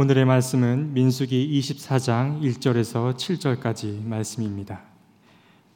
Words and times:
오늘의 0.00 0.24
말씀은 0.24 0.94
민수기 0.94 1.60
24장 1.60 2.40
1절에서 2.40 3.14
7절까지 3.14 4.02
말씀입니다. 4.02 4.80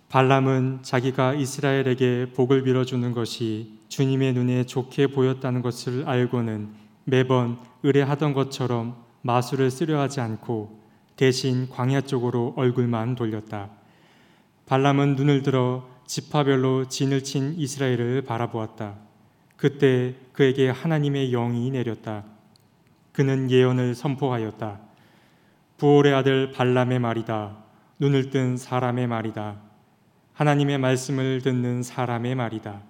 발람은 0.08 0.78
자기가 0.80 1.34
이스라엘에게 1.34 2.32
복을 2.34 2.62
빌어주는 2.62 3.12
것이 3.12 3.80
주님의 3.90 4.32
눈에 4.32 4.64
좋게 4.64 5.08
보였다는 5.08 5.60
것을 5.60 6.08
알고는 6.08 6.70
매번 7.04 7.58
의뢰하던 7.82 8.32
것처럼 8.32 8.96
마술을 9.20 9.70
쓰려 9.70 10.00
하지 10.00 10.22
않고 10.22 10.80
대신 11.16 11.68
광야 11.68 12.00
쪽으로 12.00 12.54
얼굴만 12.56 13.16
돌렸다. 13.16 13.68
발람은 14.64 15.16
눈을 15.16 15.42
들어 15.42 15.86
지파별로 16.06 16.88
진을 16.88 17.24
친 17.24 17.56
이스라엘을 17.58 18.22
바라보았다. 18.22 18.94
그때 19.58 20.14
그에게 20.32 20.70
하나님의 20.70 21.30
영이 21.30 21.70
내렸다. 21.72 22.33
그는 23.14 23.48
예언을 23.48 23.94
선포하였다. 23.94 24.80
부올의 25.78 26.12
아들 26.12 26.50
발람의 26.50 26.98
말이다. 26.98 27.56
눈을 28.00 28.30
뜬 28.30 28.56
사람의 28.56 29.06
말이다. 29.06 29.56
하나님의 30.32 30.78
말씀을 30.78 31.40
듣는 31.40 31.84
사람의 31.84 32.34
말이다. 32.34 32.82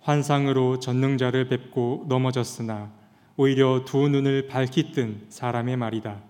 환상으로 0.00 0.78
전능자를 0.78 1.48
뵙고 1.48 2.06
넘어졌으나 2.08 2.92
오히려 3.36 3.84
두 3.84 4.08
눈을 4.08 4.46
밝히 4.46 4.92
뜬 4.92 5.26
사람의 5.28 5.76
말이다. 5.76 6.20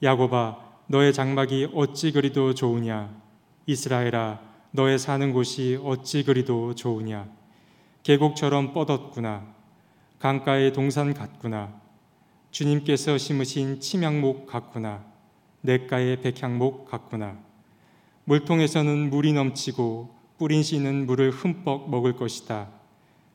야곱아, 0.00 0.58
너의 0.86 1.12
장막이 1.12 1.70
어찌 1.74 2.12
그리도 2.12 2.54
좋으냐? 2.54 3.10
이스라엘아, 3.66 4.38
너의 4.70 5.00
사는 5.00 5.32
곳이 5.32 5.80
어찌 5.82 6.22
그리도 6.22 6.76
좋으냐? 6.76 7.26
계곡처럼 8.04 8.72
뻗었구나. 8.72 9.46
강가의 10.20 10.72
동산 10.72 11.12
같구나. 11.12 11.81
주님께서 12.52 13.16
심으신 13.16 13.80
침향목 13.80 14.46
같구나. 14.46 15.02
냇가의 15.62 16.20
백향목 16.20 16.84
같구나. 16.84 17.38
물통에서는 18.24 19.08
물이 19.08 19.32
넘치고 19.32 20.14
뿌린 20.36 20.62
씨는 20.62 21.06
물을 21.06 21.30
흠뻑 21.30 21.88
먹을 21.90 22.14
것이다. 22.14 22.68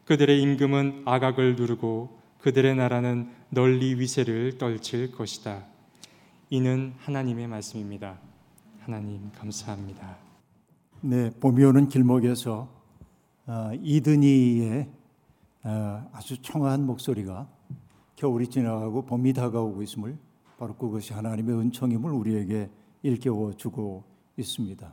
그들의 0.06 0.40
임금은 0.40 1.02
아각을 1.06 1.56
누르고 1.56 2.20
그들의 2.42 2.76
나라는 2.76 3.32
널리 3.50 4.00
위세를 4.00 4.59
떨칠 4.59 5.12
것이다. 5.12 5.66
이는 6.52 6.94
하나님의 7.00 7.48
말씀입니다. 7.48 8.20
하나님 8.81 9.31
감사합니다. 9.31 10.16
네, 11.02 11.31
봄이 11.40 11.64
오는 11.64 11.90
길목에서 11.90 12.70
어, 13.48 13.72
이든이의 13.81 14.88
어, 15.64 16.09
아주 16.14 16.40
청아한 16.42 16.86
목소리가 16.86 17.56
겨울이 18.18 18.48
지나가고 18.48 19.04
봄이 19.04 19.32
다가오고 19.34 19.84
있음을 19.84 20.18
바로 20.58 20.76
그것이 20.76 21.14
하나님의 21.14 21.56
은총임을 21.56 22.12
우리에게 22.12 22.68
일깨워 23.04 23.54
주고 23.54 24.04
있습니다. 24.38 24.92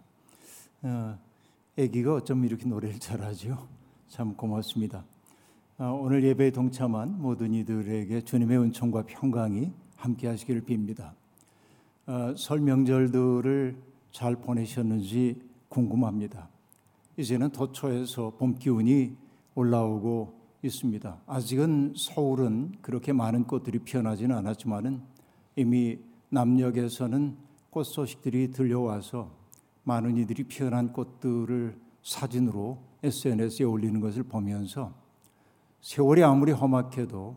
어, 0.83 1.19
아기가 1.79 2.15
어쩜 2.17 2.45
이렇게 2.45 2.67
노래를 2.67 2.99
잘하죠? 2.99 3.67
참 4.09 4.35
고맙습니다. 4.35 5.07
어, 5.79 5.99
오늘 6.03 6.23
예배에 6.23 6.51
동참한 6.51 7.21
모든 7.21 7.55
이들에게 7.55 8.21
주님의 8.21 8.59
은총과 8.59 9.05
평강이 9.07 9.73
함께 9.97 10.29
하시기를 10.29 10.63
빕니다. 10.67 11.13
어, 12.07 12.35
설 12.37 12.61
명절들을 12.61 13.75
잘 14.13 14.37
보내셨는지 14.37 15.41
궁금합니다. 15.71 16.51
이제는 17.17 17.53
도처에서 17.53 18.35
봄 18.37 18.59
기운이 18.59 19.17
올라오고 19.55 20.44
있습니다. 20.67 21.21
아직은 21.27 21.95
서울은 21.97 22.73
그렇게 22.81 23.13
많은 23.13 23.45
꽃들이 23.45 23.81
피어나지는 23.81 24.37
않았지만은 24.37 25.03
이미 25.57 25.99
남녘에서는 26.31 27.37
꽃 27.71 27.85
소식들이 27.85 28.51
들려와서 28.51 29.31
많은 29.85 30.17
이들이 30.17 30.45
피어난 30.45 30.93
꽃들을 30.93 31.79
사진으로 32.03 32.79
SNS에 33.03 33.65
올리는 33.65 34.01
것을 34.01 34.23
보면서 34.23 34.95
세월이 35.81 36.23
아무리 36.23 36.53
험악해도 36.53 37.37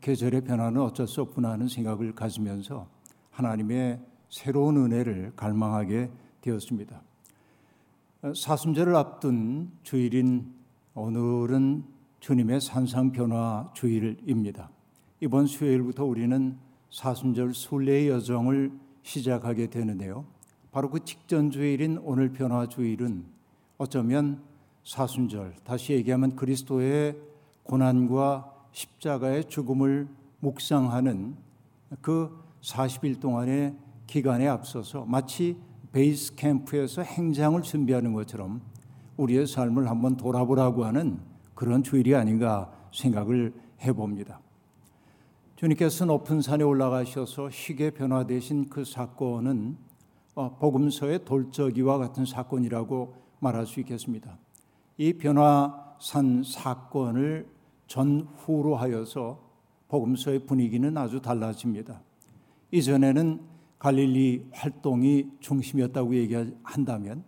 계절의 0.00 0.42
변화는 0.42 0.80
어쩔 0.80 1.08
수 1.08 1.20
없구나 1.22 1.50
하는 1.50 1.66
생각을 1.66 2.14
가지면서 2.14 2.86
하나님의 3.32 4.00
새로운 4.28 4.76
은혜를 4.76 5.32
갈망하게 5.34 6.10
되었습니다. 6.40 7.02
사순절을 8.36 8.94
앞둔 8.94 9.72
주일인 9.82 10.54
오늘은 10.94 11.99
주님의 12.20 12.60
산상 12.60 13.12
변화 13.12 13.70
주일입니다. 13.74 14.70
이번 15.20 15.46
수요일부터 15.46 16.04
우리는 16.04 16.56
사순절 16.90 17.54
순례의 17.54 18.10
여정을 18.10 18.72
시작하게 19.02 19.68
되는데요. 19.68 20.26
바로 20.70 20.90
그 20.90 21.02
직전 21.02 21.50
주일인 21.50 21.98
오늘 22.02 22.30
변화 22.30 22.66
주일은 22.68 23.24
어쩌면 23.78 24.42
사순절, 24.84 25.54
다시 25.64 25.94
얘기하면 25.94 26.36
그리스도의 26.36 27.16
고난과 27.62 28.52
십자가의 28.72 29.46
죽음을 29.46 30.08
묵상하는 30.40 31.36
그 32.02 32.38
40일 32.60 33.20
동안의 33.20 33.74
기간에 34.06 34.46
앞서서 34.46 35.06
마치 35.06 35.56
베이스 35.92 36.34
캠프에서 36.34 37.02
행장을 37.02 37.60
준비하는 37.62 38.12
것처럼 38.12 38.60
우리의 39.16 39.46
삶을 39.46 39.88
한번 39.88 40.16
돌아보라고 40.16 40.84
하는 40.84 41.29
그런 41.60 41.82
주일이 41.82 42.14
아닌가 42.14 42.72
생각을 42.90 43.52
해봅니다. 43.82 44.40
주님께서 45.56 46.06
높은 46.06 46.40
산에 46.40 46.64
올라가셔서 46.64 47.50
희게 47.50 47.90
변화되신 47.90 48.70
그 48.70 48.82
사건은 48.82 49.76
어, 50.34 50.56
복음서의 50.56 51.26
돌적이와 51.26 51.98
같은 51.98 52.24
사건이라고 52.24 53.14
말할 53.40 53.66
수 53.66 53.78
있겠습니다. 53.80 54.38
이 54.96 55.12
변화산 55.12 56.42
사건을 56.42 57.46
전후로 57.88 58.76
하여서 58.76 59.42
복음서의 59.88 60.46
분위기는 60.46 60.96
아주 60.96 61.20
달라집니다. 61.20 62.00
이전에는 62.70 63.38
갈릴리 63.78 64.48
활동이 64.52 65.32
중심이었다고 65.40 66.14
얘기한다면 66.14 67.22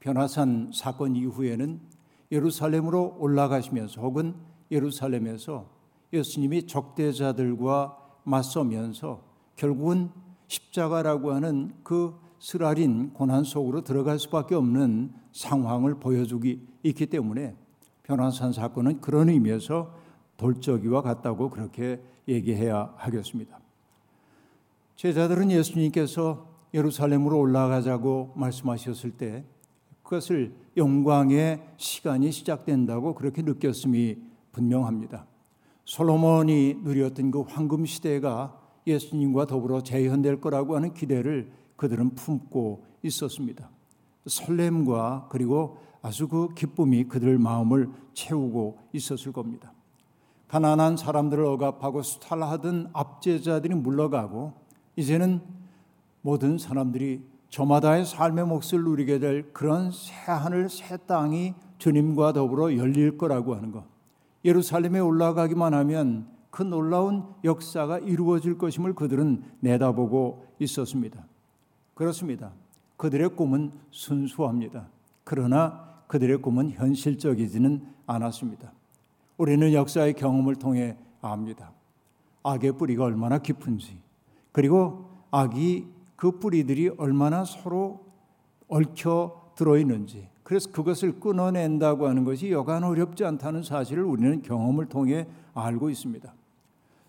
변화산 0.00 0.72
사건 0.74 1.14
이후에는 1.14 1.89
예루살렘으로 2.30 3.16
올라가시면서 3.18 4.00
혹은 4.00 4.34
예루살렘에서 4.70 5.66
예수님이 6.12 6.66
적대자들과 6.66 7.96
맞서면서 8.24 9.22
결국은 9.56 10.10
십자가라고 10.48 11.32
하는 11.32 11.72
그 11.82 12.14
쓰라린 12.38 13.12
고난 13.12 13.44
속으로 13.44 13.82
들어갈 13.82 14.18
수밖에 14.18 14.54
없는 14.54 15.12
상황을 15.32 16.00
보여주기 16.00 16.66
있기 16.82 17.06
때문에 17.06 17.54
변화산 18.02 18.52
사건은 18.52 19.00
그런 19.00 19.28
의미에서 19.28 19.94
돌적이와 20.36 21.02
같다고 21.02 21.50
그렇게 21.50 22.02
얘기해야 22.26 22.94
하겠습니다. 22.96 23.60
제자들은 24.96 25.50
예수님께서 25.50 26.48
예루살렘으로 26.72 27.38
올라가자고 27.38 28.32
말씀하셨을 28.36 29.12
때 29.12 29.44
그것을 30.10 30.52
영광의 30.76 31.62
시간이 31.76 32.32
시작된다고 32.32 33.14
그렇게 33.14 33.42
느꼈음이 33.42 34.16
분명합니다. 34.50 35.24
솔로몬이 35.84 36.74
누렸던 36.82 37.30
그 37.30 37.42
황금 37.42 37.86
시대가 37.86 38.60
예수님과 38.88 39.46
더불어 39.46 39.82
재현될 39.82 40.40
거라고 40.40 40.74
하는 40.74 40.94
기대를 40.94 41.52
그들은 41.76 42.16
품고 42.16 42.84
있었습니다. 43.04 43.70
설렘과 44.26 45.28
그리고 45.30 45.78
아주 46.02 46.26
그 46.26 46.54
기쁨이 46.54 47.04
그들 47.04 47.38
마음을 47.38 47.90
채우고 48.12 48.78
있었을 48.92 49.32
겁니다. 49.32 49.72
가난한 50.48 50.96
사람들을 50.96 51.44
억압하고 51.44 52.02
수탈하던 52.02 52.90
압제자들이 52.92 53.76
물러가고 53.76 54.54
이제는 54.96 55.40
모든 56.22 56.58
사람들이 56.58 57.29
저마다의 57.50 58.04
삶의 58.06 58.46
몫을 58.46 58.84
누리게 58.84 59.18
될 59.18 59.52
그런 59.52 59.90
새 59.90 60.14
하늘 60.32 60.68
새 60.68 60.96
땅이 60.96 61.54
주님과 61.78 62.32
더불어 62.32 62.76
열릴 62.76 63.18
거라고 63.18 63.54
하는 63.54 63.72
것. 63.72 63.84
예루살렘에 64.44 65.00
올라가기만 65.00 65.74
하면 65.74 66.28
그 66.50 66.62
놀라운 66.62 67.24
역사가 67.44 67.98
이루어질 67.98 68.56
것임을 68.56 68.94
그들은 68.94 69.44
내다보고 69.60 70.46
있었습니다. 70.60 71.26
그렇습니다. 71.94 72.52
그들의 72.96 73.30
꿈은 73.30 73.72
순수합니다. 73.90 74.88
그러나 75.24 76.02
그들의 76.06 76.38
꿈은 76.38 76.70
현실적이지는 76.70 77.86
않았습니다. 78.06 78.72
우리는 79.36 79.72
역사의 79.72 80.14
경험을 80.14 80.56
통해 80.56 80.96
압니다. 81.20 81.72
악의 82.42 82.72
뿌리가 82.72 83.04
얼마나 83.04 83.38
깊은지, 83.38 83.98
그리고 84.52 85.08
악이 85.30 85.86
그 86.20 86.32
뿌리들이 86.32 86.90
얼마나 86.98 87.46
서로 87.46 88.04
얽혀 88.68 89.54
들어있는지 89.56 90.28
그래서 90.42 90.70
그것을 90.70 91.18
끊어낸다고 91.18 92.06
하는 92.06 92.24
것이 92.24 92.50
여간 92.50 92.84
어렵지 92.84 93.24
않다는 93.24 93.62
사실을 93.62 94.04
우리는 94.04 94.42
경험을 94.42 94.84
통해 94.84 95.26
알고 95.54 95.88
있습니다. 95.88 96.30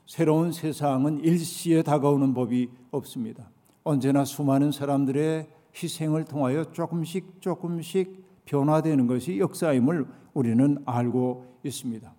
새로운 0.06 0.54
세상은 0.54 1.20
일시에 1.20 1.84
다가오는 1.84 2.34
법이 2.34 2.70
없습니다. 2.92 3.50
언제나 3.84 4.24
수많은 4.24 4.72
사람들의 4.72 5.50
희생을 5.76 6.24
통하여 6.24 6.72
조금씩 6.72 7.42
조금씩 7.42 8.24
변화되는 8.46 9.08
것이 9.08 9.40
역사임을 9.40 10.08
우리는 10.34 10.78
알고 10.86 11.58
있습니다. 11.66 12.14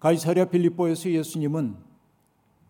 가이사랴 0.00 0.50
빌립보에서 0.50 1.08
예수님은 1.08 1.76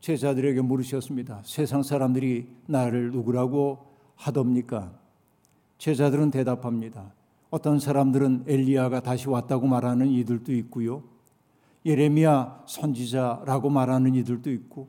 제자들에게 0.03 0.61
물으셨습니다. 0.61 1.43
세상 1.45 1.83
사람들이 1.83 2.49
나를 2.67 3.13
누구라고 3.13 3.87
하덥니까? 4.17 4.93
제자들은 5.79 6.33
대답합니다. 6.33 7.13
어떤 7.51 7.79
사람들은 7.79 8.45
엘리야가 8.49 9.01
다시 9.01 9.29
왔다고 9.29 9.69
말하는 9.69 10.09
이들도 10.09 10.53
있고요. 10.55 11.05
예레미야 11.87 12.65
선지자라고 12.67 13.71
말하는 13.71 14.15
이들도 14.17 14.51
있고 14.51 14.89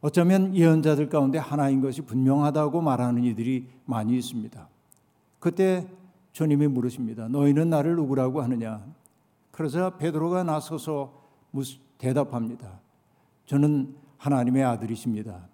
어쩌면 0.00 0.54
예언자들 0.54 1.08
가운데 1.08 1.38
하나인 1.38 1.80
것이 1.80 2.02
분명하다고 2.02 2.80
말하는 2.80 3.22
이들이 3.24 3.68
많이 3.84 4.16
있습니다. 4.16 4.68
그때 5.38 5.86
주님이 6.32 6.66
물으십니다. 6.66 7.28
너희는 7.28 7.70
나를 7.70 7.94
누구라고 7.96 8.42
하느냐? 8.42 8.84
그러자 9.52 9.96
베드로가 9.96 10.42
나서서 10.42 11.22
대답합니다. 11.98 12.80
저는 13.46 14.03
하나님의 14.24 14.64
아들이십니다. 14.64 15.48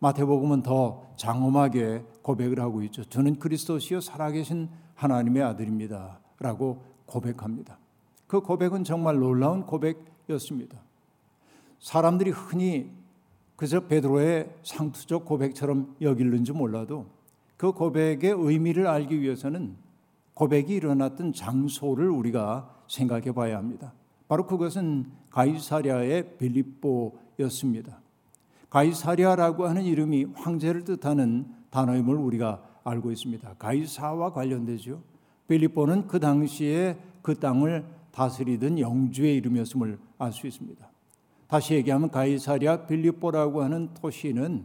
마태복음은 0.00 0.62
더 0.62 1.06
장엄하게 1.16 2.04
고백을 2.22 2.58
하고 2.60 2.82
있죠. 2.82 3.04
저는 3.04 3.38
그리스도시요 3.38 4.00
살아계신 4.00 4.68
하나님의 4.96 5.44
아들입니다. 5.44 6.18
라고 6.40 6.82
고백합니다. 7.06 7.78
그 8.26 8.40
고백은 8.40 8.82
정말 8.82 9.20
놀라운 9.20 9.64
고백이었습니다. 9.64 10.76
사람들이 11.78 12.30
흔히 12.30 12.90
그저 13.54 13.86
베드로의 13.86 14.56
상투적 14.64 15.24
고백처럼 15.24 15.94
여길는지 16.00 16.52
몰라도 16.52 17.06
그 17.56 17.70
고백의 17.70 18.34
의미를 18.36 18.88
알기 18.88 19.20
위해서는 19.20 19.76
고백이 20.34 20.74
일어났던 20.74 21.32
장소를 21.32 22.10
우리가 22.10 22.74
생각해 22.88 23.32
봐야 23.32 23.56
합니다. 23.56 23.94
바로 24.26 24.46
그것은 24.46 25.12
가이사랴의 25.30 26.38
빌립보였습니다. 26.38 28.05
가이사랴라고 28.70 29.66
하는 29.66 29.82
이름이 29.84 30.26
황제를 30.34 30.84
뜻하는 30.84 31.46
단어임을 31.70 32.14
우리가 32.16 32.62
알고 32.84 33.10
있습니다. 33.10 33.54
가이사와 33.58 34.32
관련되죠. 34.32 35.02
빌립보는 35.48 36.06
그 36.06 36.20
당시에 36.20 36.96
그 37.22 37.38
땅을 37.38 37.84
다스리던 38.12 38.78
영주의 38.78 39.36
이름이었음을 39.36 39.98
알 40.18 40.32
수 40.32 40.46
있습니다. 40.46 40.88
다시 41.48 41.74
얘기하면 41.74 42.10
가이사랴 42.10 42.86
빌립보라고 42.86 43.62
하는 43.62 43.92
도시는 43.94 44.64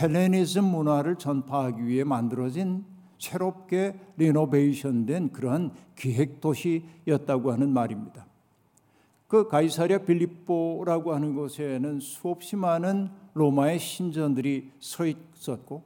헬레니즘 0.00 0.64
문화를 0.64 1.16
전파하기 1.16 1.86
위해 1.86 2.04
만들어진 2.04 2.84
새롭게 3.18 3.98
리노베이션된 4.16 5.32
그러한 5.32 5.72
기획 5.96 6.40
도시였다고 6.40 7.52
하는 7.52 7.70
말입니다. 7.70 8.26
그 9.34 9.48
가이사랴 9.48 9.98
빌립보라고 10.04 11.12
하는 11.12 11.34
곳에는 11.34 11.98
수없이 11.98 12.54
많은 12.54 13.10
로마의 13.32 13.80
신전들이 13.80 14.70
서 14.78 15.04
있었고 15.06 15.82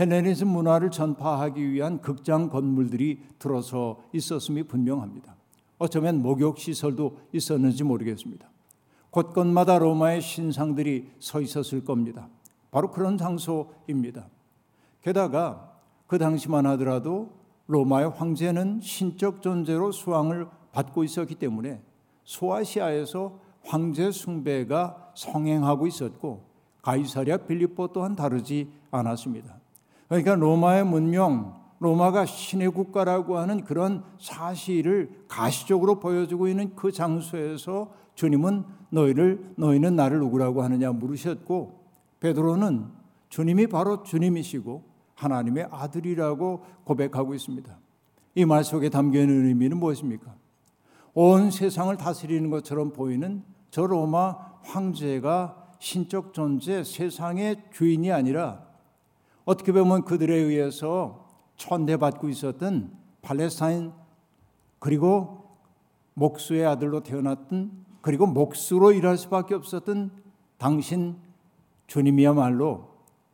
헬레니즘 0.00 0.48
문화를 0.48 0.90
전파하기 0.90 1.70
위한 1.70 2.00
극장 2.00 2.48
건물들이 2.48 3.20
들어서 3.38 4.02
있었음이 4.14 4.62
분명합니다. 4.62 5.36
어쩌면 5.76 6.22
목욕 6.22 6.58
시설도 6.58 7.18
있었는지 7.30 7.84
모르겠습니다. 7.84 8.48
곳곳마다 9.10 9.78
로마의 9.78 10.22
신상들이 10.22 11.10
서 11.18 11.42
있었을 11.42 11.84
겁니다. 11.84 12.30
바로 12.70 12.90
그런 12.90 13.18
장소입니다. 13.18 14.30
게다가 15.02 15.78
그 16.06 16.16
당시만 16.16 16.64
하더라도 16.64 17.34
로마의 17.66 18.08
황제는 18.08 18.80
신적 18.80 19.42
존재로 19.42 19.92
수왕을 19.92 20.48
받고 20.72 21.04
있었기 21.04 21.34
때문에 21.34 21.82
소아시아에서 22.28 23.40
황제 23.64 24.10
숭배가 24.10 25.12
성행하고 25.14 25.86
있었고 25.86 26.44
가이사랴 26.82 27.38
빌립보 27.38 27.88
또한 27.88 28.14
다르지 28.14 28.70
않았습니다. 28.90 29.56
그러니까 30.08 30.34
로마의 30.34 30.84
문명, 30.84 31.58
로마가 31.78 32.26
신의 32.26 32.70
국가라고 32.70 33.38
하는 33.38 33.64
그런 33.64 34.04
사실을 34.18 35.24
가시적으로 35.26 36.00
보여주고 36.00 36.48
있는 36.48 36.74
그 36.76 36.92
장소에서 36.92 37.92
주님은 38.14 38.64
너희를 38.90 39.54
너희는 39.56 39.96
나를 39.96 40.18
누구라고 40.18 40.62
하느냐 40.62 40.92
물으셨고 40.92 41.80
베드로는 42.20 42.86
주님이 43.30 43.68
바로 43.68 44.02
주님이시고 44.02 44.82
하나님의 45.14 45.68
아들이라고 45.70 46.64
고백하고 46.84 47.34
있습니다. 47.34 47.78
이 48.34 48.44
말 48.44 48.64
속에 48.64 48.88
담겨 48.90 49.20
있는 49.20 49.46
의미는 49.46 49.78
무엇입니까? 49.78 50.34
온 51.20 51.50
세상을 51.50 51.96
다스리는 51.96 52.48
것처럼 52.48 52.92
보이는 52.92 53.42
저 53.72 53.84
로마 53.84 54.36
황제가 54.62 55.72
신적 55.80 56.32
존재, 56.32 56.84
세상의 56.84 57.64
주인이 57.72 58.12
아니라 58.12 58.64
어떻게 59.44 59.72
보면 59.72 60.04
그들에 60.04 60.32
의해서 60.32 61.26
천대받고 61.56 62.28
있었던 62.28 62.96
팔레스타인 63.22 63.90
그리고 64.78 65.56
목수의 66.14 66.64
아들로 66.64 67.02
태어났던 67.02 67.84
그리고 68.00 68.28
목수로 68.28 68.92
일할 68.92 69.18
수밖에 69.18 69.56
없었던 69.56 70.12
당신 70.56 71.16
주님이야말로 71.88 72.90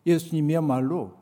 예수님이야말로 0.07 1.13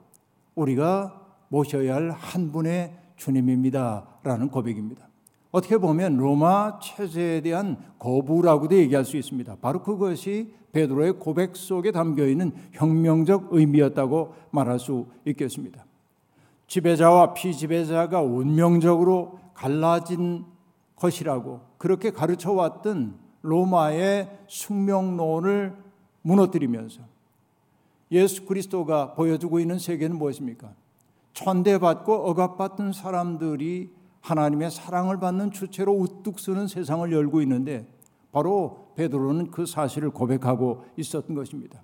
우리가 0.55 1.27
모셔야 1.49 1.97
할 1.97 2.13
한 2.13 2.53
분의 2.53 2.97
주님입니다라는 3.17 4.49
고백입니다. 4.49 5.12
어떻게 5.53 5.77
보면 5.77 6.17
로마 6.17 6.79
체제에 6.81 7.43
대한 7.43 7.77
거부라고도 7.99 8.75
얘기할 8.75 9.05
수 9.05 9.19
있습니다. 9.19 9.57
바로 9.61 9.83
그것이 9.83 10.53
베드로의 10.73 11.19
고백 11.19 11.55
속에 11.55 11.93
담겨 11.93 12.27
있는 12.27 12.53
혁명적 12.73 13.49
의미였다고 13.51 14.35
말할 14.51 14.79
수 14.79 15.07
있겠습니다. 15.27 15.85
지배자와 16.67 17.35
피지배자가 17.35 18.23
운명적으로 18.23 19.39
갈라진 19.53 20.47
것이라고 20.97 21.61
그렇게 21.77 22.11
가르쳐 22.11 22.53
왔던 22.53 23.19
로마의 23.43 24.31
숙명론을 24.47 25.77
무너뜨리면서 26.23 27.03
예수 28.11 28.47
그리스도가 28.47 29.13
보여주고 29.15 29.61
있는 29.61 29.79
세계는 29.79 30.17
무엇입니까? 30.17 30.73
천대받고 31.35 32.31
억압받던 32.31 32.93
사람들이 32.93 33.91
하나님의 34.23 34.71
사랑을 34.71 35.19
받는 35.19 35.51
주체로 35.51 35.93
우뚝 35.93 36.39
서는 36.39 36.69
세상을 36.69 37.13
열고 37.13 37.43
있는데 37.43 37.87
바로 38.31 38.89
베드로는 38.97 39.51
그 39.51 39.67
사실을 39.67 40.11
고백하고 40.11 40.85
있었던 40.97 41.37
것입니다. 41.37 41.83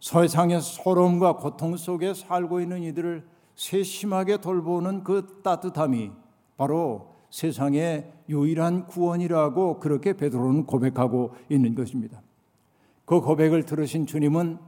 세상의 0.00 0.60
소름과 0.60 1.36
고통 1.36 1.76
속에 1.76 2.14
살고 2.14 2.60
있는 2.60 2.82
이들을 2.82 3.24
세심하게 3.54 4.38
돌보는 4.38 5.04
그 5.04 5.40
따뜻함이 5.42 6.10
바로 6.56 7.12
세상의 7.30 8.12
유일한 8.28 8.86
구원이라고 8.86 9.80
그렇게 9.80 10.12
베드로는 10.12 10.66
고백하고 10.66 11.34
있는 11.48 11.74
것입니다. 11.74 12.22
그 13.04 13.20
고백을 13.20 13.64
들으신 13.64 14.06
주님은 14.06 14.58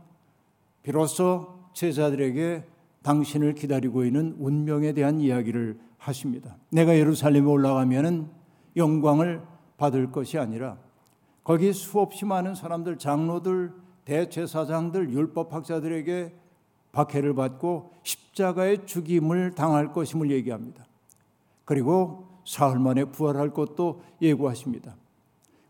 비로소 0.83 1.55
제자들에게 1.75 2.65
당신을 3.03 3.55
기다리고 3.55 4.05
있는 4.05 4.35
운명에 4.39 4.93
대한 4.93 5.21
이야기를 5.21 5.79
하십니다. 6.05 6.57
내가 6.71 6.97
예루살렘에 6.97 7.45
올라가면은 7.45 8.29
영광을 8.77 9.43
받을 9.77 10.11
것이 10.13 10.39
아니라 10.39 10.79
거기 11.43 11.73
수없이 11.73 12.25
많은 12.25 12.55
사람들, 12.55 12.99
장로들, 12.99 13.73
대제사장들, 14.05 15.11
율법학자들에게 15.11 16.35
박해를 16.93 17.35
받고 17.35 17.93
십자가의 18.03 18.87
죽임을 18.87 19.53
당할 19.53 19.93
것임을 19.93 20.31
얘기합니다. 20.31 20.87
그리고 21.65 22.29
사흘 22.45 22.79
만에 22.79 23.05
부활할 23.07 23.51
것도 23.51 24.03
예고하십니다. 24.21 24.97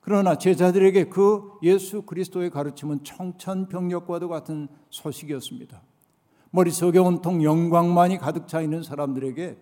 그러나 0.00 0.36
제자들에게 0.36 1.04
그 1.08 1.52
예수 1.62 2.02
그리스도의 2.02 2.50
가르침은 2.50 3.04
청천벽력과도 3.04 4.28
같은 4.28 4.68
소식이었습니다. 4.90 5.80
머릿속에 6.50 6.98
온통 6.98 7.42
영광만이 7.42 8.18
가득 8.18 8.46
차 8.46 8.60
있는 8.60 8.82
사람들에게 8.82 9.56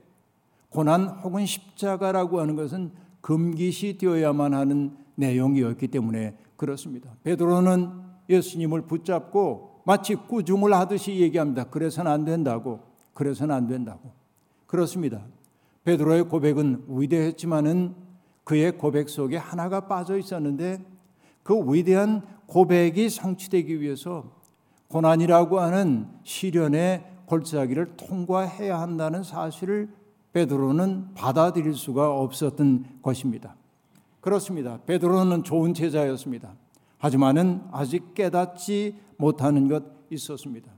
고난 0.72 1.08
혹은 1.08 1.46
십자가라고 1.46 2.40
하는 2.40 2.56
것은 2.56 2.92
금기시 3.20 3.98
되어야만 3.98 4.54
하는 4.54 4.96
내용이었기 5.14 5.88
때문에 5.88 6.36
그렇습니다. 6.56 7.10
베드로는 7.22 7.90
예수님을 8.28 8.82
붙잡고 8.82 9.82
마치 9.84 10.14
꾸중을 10.14 10.72
하듯이 10.72 11.20
얘기합니다. 11.20 11.64
그래서는 11.64 12.10
안 12.10 12.24
된다고. 12.24 12.80
그래서는 13.14 13.54
안 13.54 13.66
된다고. 13.66 14.12
그렇습니다. 14.66 15.22
베드로의 15.84 16.24
고백은 16.24 16.84
위대했지만은 16.88 17.94
그의 18.44 18.78
고백 18.78 19.08
속에 19.08 19.36
하나가 19.36 19.86
빠져 19.86 20.16
있었는데 20.16 20.82
그 21.42 21.54
위대한 21.72 22.22
고백이 22.46 23.10
성취되기 23.10 23.80
위해서 23.80 24.32
고난이라고 24.88 25.60
하는 25.60 26.06
시련의 26.22 27.04
골짜기를 27.26 27.96
통과해야 27.96 28.80
한다는 28.80 29.22
사실을 29.22 29.88
베드로는 30.32 31.14
받아들일 31.14 31.74
수가 31.74 32.10
없었던 32.10 33.00
것입니다. 33.02 33.56
그렇습니다. 34.20 34.78
베드로는 34.86 35.42
좋은 35.42 35.74
제자였습니다. 35.74 36.54
하지만은 36.98 37.62
아직 37.72 38.14
깨닫지 38.14 38.96
못하는 39.16 39.68
것 39.68 39.82
있었습니다. 40.10 40.70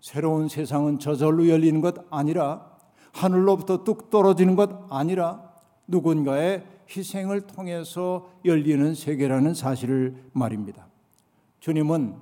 새로운 0.00 0.48
세상은 0.48 0.98
저절로 0.98 1.48
열리는 1.48 1.80
것 1.80 1.94
아니라 2.10 2.72
하늘로부터 3.12 3.84
뚝 3.84 4.10
떨어지는 4.10 4.56
것 4.56 4.86
아니라 4.90 5.54
누군가의 5.86 6.64
희생을 6.90 7.42
통해서 7.42 8.28
열리는 8.44 8.94
세계라는 8.94 9.54
사실을 9.54 10.30
말입니다. 10.32 10.88
주님은 11.60 12.16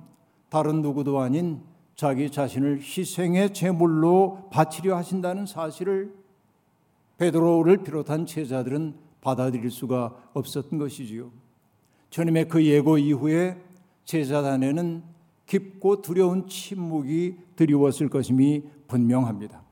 다른 0.49 0.81
누구도 0.81 1.19
아닌 1.19 1.61
자기 1.95 2.29
자신을 2.29 2.79
희생의 2.79 3.53
제물로 3.53 4.47
바치려 4.51 4.95
하신다는 4.95 5.45
사실을 5.45 6.13
베드로를 7.23 7.77
비롯한 7.77 8.25
제자들은 8.25 8.95
받아들일 9.21 9.71
수가 9.71 10.13
없었던 10.33 10.77
것이지요. 10.77 11.31
주님의 12.09 12.49
그 12.49 12.65
예고 12.65 12.97
이후에 12.97 13.57
제자단에는 14.03 15.03
깊고 15.45 16.01
두려운 16.01 16.47
침묵이 16.47 17.37
드리웠을 17.55 18.09
것임이 18.09 18.63
분명합니다. 18.87 19.63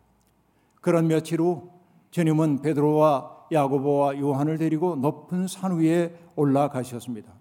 그런 0.79 1.07
며칠 1.07 1.41
후 1.41 1.69
주님은 2.11 2.61
베드로와 2.61 3.47
야고보와 3.51 4.17
요한을 4.17 4.57
데리고 4.57 4.95
높은 4.95 5.47
산 5.47 5.77
위에 5.77 6.15
올라가셨습니다. 6.37 7.33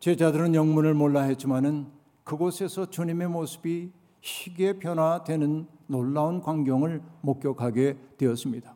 제자들은 0.00 0.56
영문을 0.56 0.94
몰라 0.94 1.22
했지만은 1.22 1.86
그곳에서 2.24 2.90
주님의 2.90 3.28
모습이 3.28 3.92
희게 4.20 4.80
변화되는 4.80 5.68
놀라운 5.86 6.40
광경을 6.40 7.00
목격하게 7.20 7.96
되었습니다. 8.18 8.74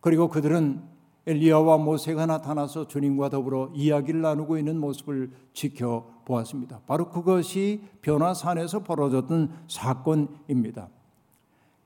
그리고 0.00 0.28
그들은 0.28 0.82
엘리야와 1.26 1.78
모세가 1.78 2.26
나타나서 2.26 2.88
주님과 2.88 3.28
더불어 3.28 3.70
이야기를 3.74 4.22
나누고 4.22 4.58
있는 4.58 4.80
모습을 4.80 5.30
지켜보았습니다. 5.52 6.80
바로 6.86 7.08
그것이 7.10 7.82
변화산에서 8.00 8.82
벌어졌던 8.82 9.64
사건입니다. 9.68 10.88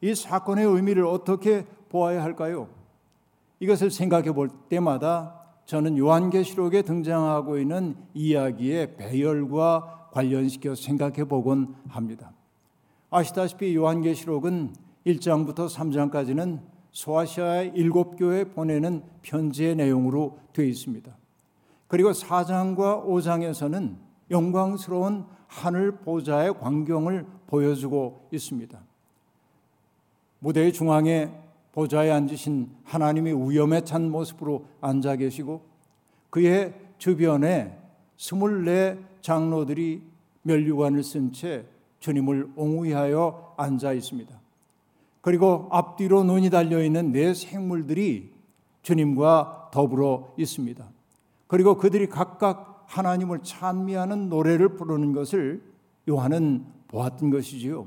이 0.01 0.15
사건의 0.15 0.67
의미를 0.67 1.07
어떻게 1.07 1.67
보아야 1.89 2.23
할까요? 2.23 2.69
이것을 3.61 3.91
생각해 3.91 4.33
볼 4.33 4.49
때마다 4.69 5.41
저는 5.67 5.97
요한계시록에 5.97 6.83
등장하고 6.83 7.59
있는 7.59 7.97
이야기의 8.13 8.97
배열과 8.97 10.11
관련시켜 10.13 10.75
생각해 10.75 11.25
보곤 11.25 11.75
합니다. 11.89 12.33
아시다시피 13.11 13.75
요한계시록은 13.75 14.75
1장부터 15.07 15.69
3장까지는 15.69 16.74
소아시아의 16.95 17.73
일곱 17.75 18.17
교회 18.17 18.45
보내는 18.45 19.03
편지의 19.23 19.75
내용으로 19.75 20.39
되어 20.53 20.65
있습니다. 20.65 21.15
그리고 21.89 22.13
4장과 22.13 23.05
5장에서는 23.05 23.97
영광스러운 24.31 25.27
하늘 25.49 25.93
보좌의 25.99 26.59
광경을 26.59 27.27
보여주고 27.49 28.29
있습니다. 28.33 28.81
무대의 30.39 30.73
중앙에 30.73 31.31
보좌에 31.73 32.11
앉으신 32.11 32.71
하나님이 32.85 33.33
위엄에 33.33 33.83
찬 33.83 34.11
모습으로 34.11 34.67
앉아 34.81 35.17
계시고 35.17 35.63
그의 36.31 36.75
주변에 36.99 37.77
스물네 38.17 38.99
장로들이 39.21 40.03
멸류관을 40.43 41.03
쓴 41.03 41.33
채 41.33 41.67
주님을 41.99 42.53
옹위하여 42.55 43.55
앉아 43.57 43.95
있습니다. 43.95 44.44
그리고 45.25 45.69
앞뒤로 45.71 46.23
눈이 46.23 46.51
달려 46.51 46.85
있는 46.85 47.11
네 47.11 47.33
생물들이 47.33 48.31
주님과 48.83 49.71
더불어 49.73 50.35
있습니다. 50.37 50.87
그리고 51.47 51.79
그들이 51.79 52.11
각각 52.11 52.85
하나님을 52.89 53.43
찬미하는 53.43 54.29
노래를 54.29 54.77
부르는 54.77 55.15
것을 55.15 55.63
요한은 56.07 56.67
보았던 56.89 57.31
것이지요. 57.31 57.87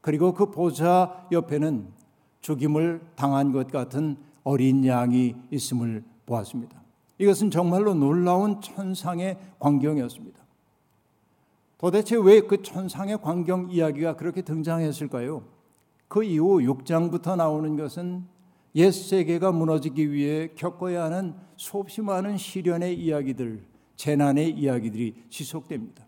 그리고 0.00 0.34
그 0.34 0.50
보좌 0.50 1.28
옆에는 1.30 1.86
죽임을 2.40 3.00
당한 3.14 3.52
것 3.52 3.70
같은 3.70 4.16
어린 4.42 4.84
양이 4.84 5.36
있음을 5.52 6.02
보았습니다. 6.26 6.82
이것은 7.18 7.52
정말로 7.52 7.94
놀라운 7.94 8.60
천상의 8.60 9.38
광경이었습니다. 9.60 10.44
도대체 11.78 12.16
왜 12.16 12.40
그 12.40 12.60
천상의 12.60 13.22
광경 13.22 13.68
이야기가 13.70 14.16
그렇게 14.16 14.42
등장했을까요? 14.42 15.54
그 16.08 16.22
이후 16.24 16.58
6장부터 16.58 17.36
나오는 17.36 17.76
것은 17.76 18.24
옛 18.74 18.90
세계가 18.90 19.52
무너지기 19.52 20.12
위해 20.12 20.50
겪어야 20.54 21.04
하는 21.04 21.34
수없이 21.56 22.02
많은 22.02 22.36
시련의 22.36 22.98
이야기들, 22.98 23.64
재난의 23.96 24.50
이야기들이 24.50 25.24
지속됩니다. 25.30 26.04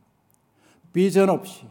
비전 0.93 1.31
없이 1.31 1.67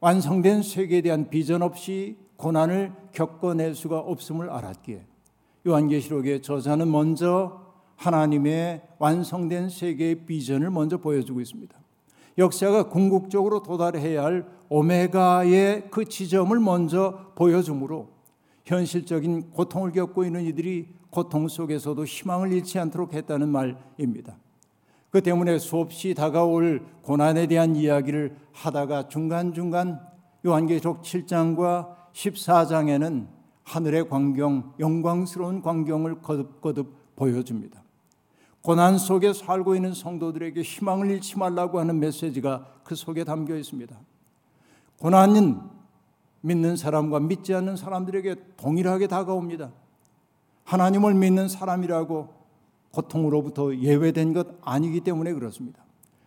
완성된 0.00 0.62
세계에 0.62 1.00
대한 1.00 1.28
비전 1.28 1.62
없이 1.62 2.16
고난을 2.36 2.92
겪어낼 3.12 3.74
수가 3.74 3.98
없음을 3.98 4.50
알았기에 4.50 5.04
요한계시록의 5.66 6.42
저자는 6.42 6.90
먼저 6.90 7.60
하나님의 7.96 8.82
완성된 8.98 9.68
세계의 9.68 10.26
비전을 10.26 10.70
먼저 10.70 10.96
보여주고 10.96 11.40
있습니다. 11.40 11.79
역사가 12.38 12.88
궁극적으로 12.88 13.62
도달해야 13.62 14.24
할 14.24 14.46
오메가의 14.68 15.90
그 15.90 16.04
지점을 16.04 16.58
먼저 16.60 17.32
보여주므로 17.34 18.08
현실적인 18.64 19.50
고통을 19.50 19.92
겪고 19.92 20.24
있는 20.24 20.44
이들이 20.44 20.88
고통 21.10 21.48
속에서도 21.48 22.04
희망을 22.04 22.52
잃지 22.52 22.78
않도록 22.78 23.12
했다는 23.14 23.48
말입니다. 23.48 24.36
그 25.10 25.20
때문에 25.20 25.58
수없이 25.58 26.14
다가올 26.14 26.86
고난에 27.02 27.46
대한 27.48 27.74
이야기를 27.74 28.36
하다가 28.52 29.08
중간중간 29.08 30.00
요한계시록 30.46 31.02
7장과 31.02 31.96
14장에는 32.12 33.26
하늘의 33.64 34.08
광경, 34.08 34.74
영광스러운 34.78 35.62
광경을 35.62 36.22
거듭거듭 36.22 37.16
보여줍니다. 37.16 37.79
고난 38.62 38.98
속에 38.98 39.32
살고 39.32 39.74
있는 39.74 39.94
성도들에게 39.94 40.60
희망을 40.60 41.10
잃지 41.10 41.38
말라고 41.38 41.80
하는 41.80 41.98
메시지가 41.98 42.66
그 42.84 42.94
속에 42.94 43.24
담겨 43.24 43.56
있습니다. 43.56 43.98
고난은 44.98 45.60
믿는 46.42 46.76
사람과 46.76 47.20
믿지 47.20 47.54
않는 47.54 47.76
사람들에게 47.76 48.34
동일하게 48.56 49.06
다가옵니다. 49.06 49.70
하나님을 50.64 51.14
믿는 51.14 51.48
사람이라고 51.48 52.28
고통으로부터 52.92 53.76
예외된 53.76 54.34
것 54.34 54.46
아니기 54.62 55.00
때문에 55.00 55.32
그렇습니다. 55.32 55.82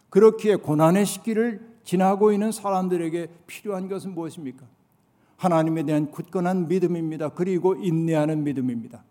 그렇기에 0.10 0.56
고난의 0.56 1.06
시기를 1.06 1.74
지나고 1.84 2.32
있는 2.32 2.52
사람들에게 2.52 3.28
필요한 3.46 3.90
것은 3.90 4.14
무엇입니까? 4.14 4.66
하나님에 5.38 5.84
대한 5.84 6.10
굳건한 6.10 6.68
믿음입니다. 6.68 7.30
그리고 7.30 7.76
인내하는 7.76 8.44
믿음입니다. 8.44 9.04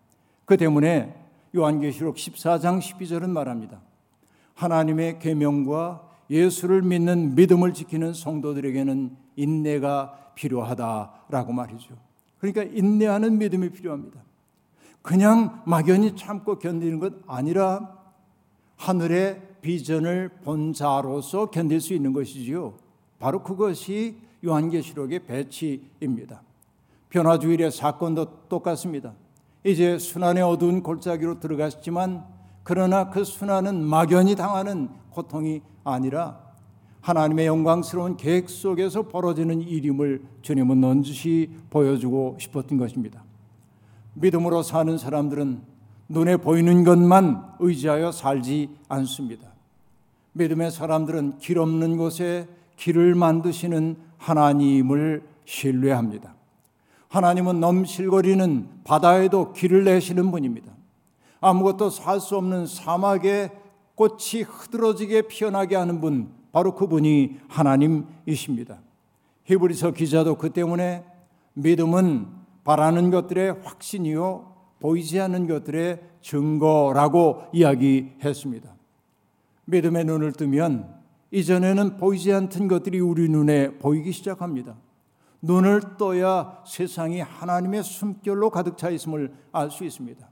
그 0.45 0.57
때문에 0.57 1.22
요한계시록 1.55 2.15
14장 2.15 2.79
12절은 2.79 3.29
말합니다. 3.29 3.81
하나님의 4.55 5.19
계명과 5.19 6.09
예수를 6.29 6.81
믿는 6.81 7.35
믿음을 7.35 7.73
지키는 7.73 8.13
성도들에게는 8.13 9.15
인내가 9.35 10.31
필요하다라고 10.35 11.53
말이죠. 11.53 11.95
그러니까 12.39 12.63
인내하는 12.63 13.37
믿음이 13.37 13.69
필요합니다. 13.69 14.21
그냥 15.01 15.61
막연히 15.65 16.15
참고 16.15 16.59
견디는 16.59 16.99
것 16.99 17.13
아니라 17.27 17.97
하늘의 18.77 19.41
비전을 19.61 20.29
본 20.43 20.73
자로서 20.73 21.49
견딜 21.51 21.79
수 21.79 21.93
있는 21.93 22.13
것이지요. 22.13 22.75
바로 23.19 23.43
그것이 23.43 24.17
요한계시록의 24.43 25.19
배치입니다. 25.25 26.41
변화주일의 27.09 27.71
사건도 27.71 28.47
똑같습니다. 28.49 29.13
이제 29.63 29.97
순환의 29.97 30.43
어두운 30.43 30.83
골짜기로 30.83 31.39
들어갔지만 31.39 32.25
그러나 32.63 33.09
그 33.09 33.23
순환은 33.23 33.83
막연히 33.83 34.35
당하는 34.35 34.89
고통이 35.09 35.61
아니라 35.83 36.39
하나님의 37.01 37.47
영광스러운 37.47 38.15
계획 38.15 38.49
속에서 38.49 39.03
벌어지는 39.09 39.61
일임을 39.61 40.23
주님은 40.41 40.79
넌지시 40.79 41.49
보여주고 41.69 42.37
싶었던 42.39 42.77
것입니다. 42.77 43.23
믿음으로 44.13 44.63
사는 44.63 44.97
사람들은 44.97 45.61
눈에 46.07 46.37
보이는 46.37 46.83
것만 46.83 47.55
의지하여 47.59 48.11
살지 48.11 48.69
않습니다. 48.87 49.51
믿음의 50.33 50.71
사람들은 50.71 51.39
길 51.39 51.59
없는 51.59 51.97
곳에 51.97 52.47
길을 52.77 53.15
만드시는 53.15 53.97
하나님을 54.17 55.23
신뢰합니다. 55.45 56.35
하나님은 57.13 57.59
넘실거리는 57.59 58.69
바다에도 58.83 59.53
길을 59.53 59.83
내시는 59.83 60.31
분입니다. 60.31 60.73
아무것도 61.41 61.91
살 61.91 62.19
수 62.19 62.35
없는 62.37 62.65
사막에 62.65 63.51
꽃이 63.93 64.41
흐드러지게 64.43 65.27
피어나게 65.27 65.75
하는 65.75 66.01
분 66.01 66.31
바로 66.51 66.73
그분이 66.73 67.37
하나님이십니다. 67.47 68.81
히브리서 69.43 69.91
기자도 69.91 70.37
그 70.39 70.49
때문에 70.49 71.05
믿음은 71.53 72.25
바라는 72.63 73.11
것들의 73.11 73.59
확신이요 73.63 74.51
보이지 74.79 75.19
않는 75.19 75.47
것들의 75.47 76.01
증거라고 76.21 77.43
이야기했습니다. 77.53 78.75
믿음의 79.65 80.05
눈을 80.05 80.31
뜨면 80.31 80.95
이전에는 81.29 81.97
보이지 81.97 82.33
않던 82.33 82.67
것들이 82.67 82.99
우리 82.99 83.29
눈에 83.29 83.77
보이기 83.77 84.11
시작합니다. 84.11 84.77
눈을 85.43 85.97
떠야 85.97 86.63
세상이 86.65 87.19
하나님의 87.19 87.83
숨결로 87.83 88.49
가득 88.49 88.77
차 88.77 88.89
있음을 88.89 89.33
알 89.51 89.69
수 89.69 89.83
있습니다. 89.83 90.27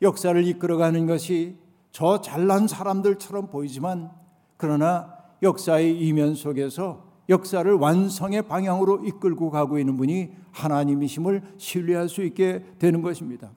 역사를 0.00 0.46
이끌어가는 0.46 1.06
것이 1.06 1.56
저 1.92 2.20
잘난 2.20 2.66
사람들처럼 2.66 3.48
보이지만 3.48 4.10
그러나 4.56 5.14
역사의 5.42 6.00
이면 6.00 6.34
속에서 6.34 7.06
역사를 7.28 7.70
완성의 7.70 8.48
방향으로 8.48 9.04
이끌고 9.04 9.50
가고 9.50 9.78
있는 9.78 9.98
분이 9.98 10.32
하나님이심을 10.52 11.42
신뢰할 11.58 12.08
수 12.08 12.22
있게 12.22 12.64
되는 12.78 13.02
것입니다. 13.02 13.50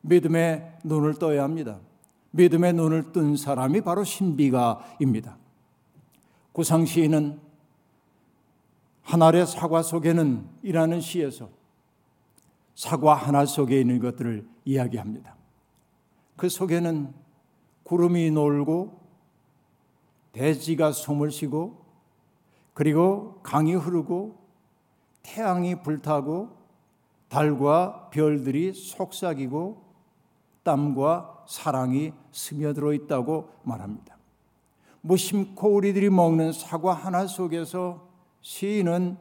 믿음의 0.00 0.78
눈을 0.84 1.14
떠야 1.14 1.42
합니다. 1.42 1.80
믿음의 2.30 2.72
눈을 2.72 3.12
뜬 3.12 3.36
사람이 3.36 3.82
바로 3.82 4.04
신비가입니다. 4.04 5.36
구상 6.52 6.86
시인은 6.86 7.43
하늘의 9.04 9.46
사과 9.46 9.82
속에는 9.82 10.48
이라는 10.62 11.00
시에서 11.00 11.48
사과 12.74 13.14
하나 13.14 13.46
속에 13.46 13.80
있는 13.80 14.00
것들을 14.00 14.46
이야기합니다. 14.64 15.36
그 16.36 16.48
속에는 16.48 17.14
구름이 17.84 18.30
놀고 18.32 19.00
대지가 20.32 20.90
숨을 20.90 21.30
쉬고 21.30 21.84
그리고 22.72 23.40
강이 23.42 23.74
흐르고 23.74 24.36
태양이 25.22 25.80
불타고 25.80 26.56
달과 27.28 28.10
별들이 28.10 28.72
속삭이고 28.72 29.84
땀과 30.64 31.44
사랑이 31.46 32.12
스며들어 32.32 32.92
있다고 32.94 33.50
말합니다. 33.62 34.16
무심코 35.02 35.74
우리들이 35.74 36.08
먹는 36.10 36.52
사과 36.52 36.94
하나 36.94 37.26
속에서 37.26 38.13
시인은 38.44 39.16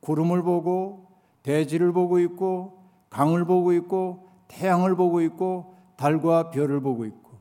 구름을 0.00 0.42
보고 0.42 1.06
대지를 1.42 1.92
보고 1.92 2.18
있고 2.18 2.82
강을 3.10 3.44
보고 3.44 3.72
있고 3.74 4.28
태양을 4.48 4.96
보고 4.96 5.20
있고 5.20 5.74
달과 5.96 6.50
별을 6.50 6.80
보고 6.80 7.04
있고 7.04 7.32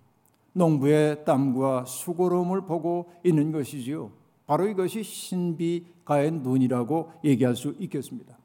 농부의 0.53 1.23
땀과 1.23 1.85
수고로움을 1.85 2.61
보고 2.65 3.09
있는 3.23 3.51
것이지요. 3.51 4.11
바로 4.45 4.67
이것이 4.67 5.01
신비가의 5.01 6.31
눈이라고 6.31 7.11
얘기할 7.23 7.55
수 7.55 7.75
있겠습니다. 7.79 8.38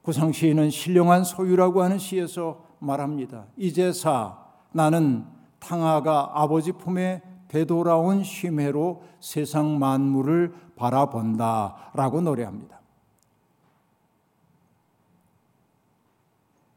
구상 0.00 0.32
시인은 0.32 0.70
신령한 0.70 1.24
소유라고 1.24 1.82
하는 1.82 1.98
시에서 1.98 2.64
말합니다. 2.78 3.44
이제사 3.58 4.38
나는 4.72 5.26
탕아가 5.58 6.30
아버지 6.32 6.72
품에 6.72 7.20
되돌아온 7.48 8.24
쉼회로 8.24 9.02
세상 9.20 9.78
만물을 9.78 10.54
바라본다라고 10.76 12.20
노래합니다. 12.20 12.80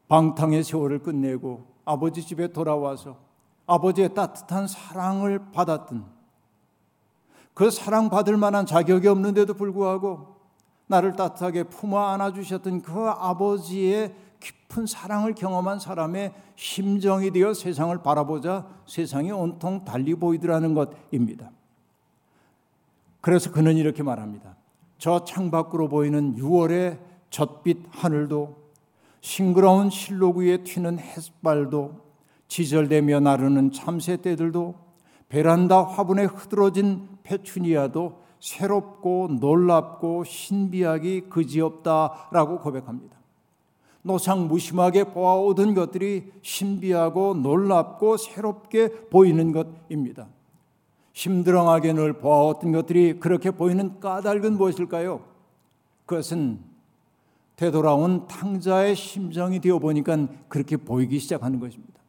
방탕의 0.08 0.64
세월을 0.64 1.00
끝내고 1.00 1.66
아버지 1.84 2.22
집에 2.22 2.52
돌아와서 2.52 3.16
아버지의 3.66 4.14
따뜻한 4.14 4.66
사랑을 4.66 5.52
받았던 5.52 6.04
그 7.54 7.70
사랑받을 7.70 8.36
만한 8.36 8.66
자격이 8.66 9.06
없는데도 9.06 9.54
불구하고 9.54 10.40
나를 10.88 11.14
따뜻하게 11.14 11.64
품어 11.64 11.98
안아주셨던 11.98 12.82
그 12.82 13.08
아버지의 13.08 14.14
깊은 14.40 14.86
사랑을 14.86 15.34
경험한 15.34 15.78
사람의 15.78 16.32
심정이 16.56 17.30
되어 17.30 17.54
세상을 17.54 17.96
바라보자 18.02 18.66
세상이 18.86 19.30
온통 19.30 19.84
달리 19.84 20.14
보이더라는 20.14 20.74
것입니다. 20.74 21.50
그래서 23.20 23.52
그는 23.52 23.76
이렇게 23.76 24.02
말합니다. 24.02 24.56
저 24.98 25.24
창밖으로 25.24 25.88
보이는 25.88 26.36
6월의 26.36 26.98
젖빛 27.30 27.86
하늘도 27.90 28.56
싱그러운 29.20 29.90
실로구 29.90 30.44
에 30.44 30.58
튀는 30.64 30.98
햇발도 30.98 32.00
지절되며 32.48 33.20
나르는 33.20 33.72
참새떼들도 33.72 34.74
베란다 35.28 35.82
화분에 35.82 36.24
흐드러진 36.24 37.08
페추니아도 37.22 38.20
새롭고 38.40 39.28
놀랍고 39.40 40.24
신비하기 40.24 41.28
그지없다라고 41.28 42.58
고백합니다. 42.58 43.19
노상 44.02 44.48
무심하게 44.48 45.04
보아오던 45.04 45.74
것들이 45.74 46.32
신비하고 46.42 47.34
놀랍고 47.34 48.16
새롭게 48.16 49.08
보이는 49.08 49.52
것입니다. 49.52 50.28
심드렁하게 51.12 51.92
늘 51.92 52.14
보아왔던 52.14 52.72
것들이 52.72 53.20
그렇게 53.20 53.50
보이는 53.50 54.00
까닭은 54.00 54.56
무엇일까요? 54.56 55.22
그것은 56.06 56.60
되돌아온 57.56 58.26
탕자의 58.26 58.96
심정이 58.96 59.60
되어 59.60 59.78
보니까 59.78 60.28
그렇게 60.48 60.78
보이기 60.78 61.18
시작하는 61.18 61.60
것입니다. 61.60 62.00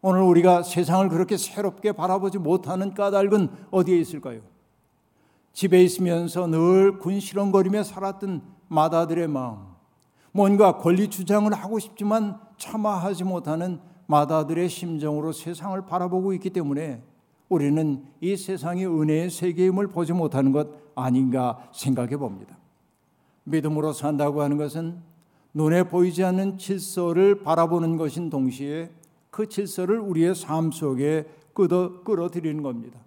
오늘 0.00 0.22
우리가 0.22 0.62
세상을 0.62 1.08
그렇게 1.08 1.36
새롭게 1.36 1.92
바라보지 1.92 2.38
못하는 2.38 2.94
까닭은 2.94 3.50
어디에 3.70 3.98
있을까요? 3.98 4.40
집에 5.52 5.82
있으면서 5.82 6.46
늘 6.46 6.98
군시렁거리며 6.98 7.82
살았던 7.82 8.42
마다들의 8.68 9.28
마음, 9.28 9.58
뭔가 10.32 10.78
권리 10.78 11.08
주장을 11.08 11.52
하고 11.52 11.78
싶지만 11.78 12.38
참아 12.58 12.96
하지 12.96 13.24
못하는 13.24 13.80
마다들의 14.06 14.68
심정으로 14.68 15.32
세상을 15.32 15.80
바라보고 15.86 16.32
있기 16.34 16.50
때문에 16.50 17.02
우리는 17.48 18.04
이 18.20 18.36
세상의 18.36 18.86
은혜의 18.86 19.30
세계임을 19.30 19.88
보지 19.88 20.12
못하는 20.12 20.52
것 20.52 20.68
아닌가 20.94 21.68
생각해 21.72 22.16
봅니다. 22.16 22.58
믿음으로 23.44 23.92
산다고 23.92 24.42
하는 24.42 24.56
것은 24.56 25.00
눈에 25.54 25.84
보이지 25.84 26.24
않는 26.24 26.58
질서를 26.58 27.42
바라보는 27.42 27.96
것인 27.96 28.28
동시에 28.30 28.90
그 29.30 29.48
질서를 29.48 29.98
우리의 29.98 30.34
삶 30.34 30.70
속에 30.70 31.26
끌어, 31.54 32.02
끌어들이는 32.04 32.62
겁니다. 32.62 33.00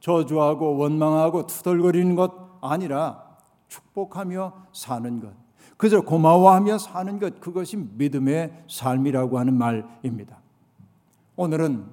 저주하고 0.00 0.78
원망하고 0.78 1.46
투덜거리는 1.46 2.14
것 2.14 2.58
아니라 2.60 3.36
축복하며 3.68 4.52
사는 4.72 5.20
것. 5.20 5.47
그저 5.78 6.00
고마워하며 6.00 6.76
사는 6.78 7.18
것 7.20 7.40
그것이 7.40 7.76
믿음의 7.76 8.64
삶이라고 8.68 9.38
하는 9.38 9.54
말입니다. 9.54 10.36
오늘은 11.36 11.86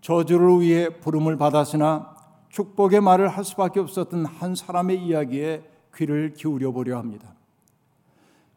저주를 0.00 0.60
위해 0.60 0.88
부름을 0.88 1.36
받았으나 1.36 2.16
축복의 2.48 3.00
말을 3.00 3.28
할 3.28 3.44
수밖에 3.44 3.78
없었던 3.78 4.26
한 4.26 4.56
사람의 4.56 5.00
이야기에 5.06 5.62
귀를 5.94 6.34
기울여 6.34 6.72
보려 6.72 6.98
합니다. 6.98 7.32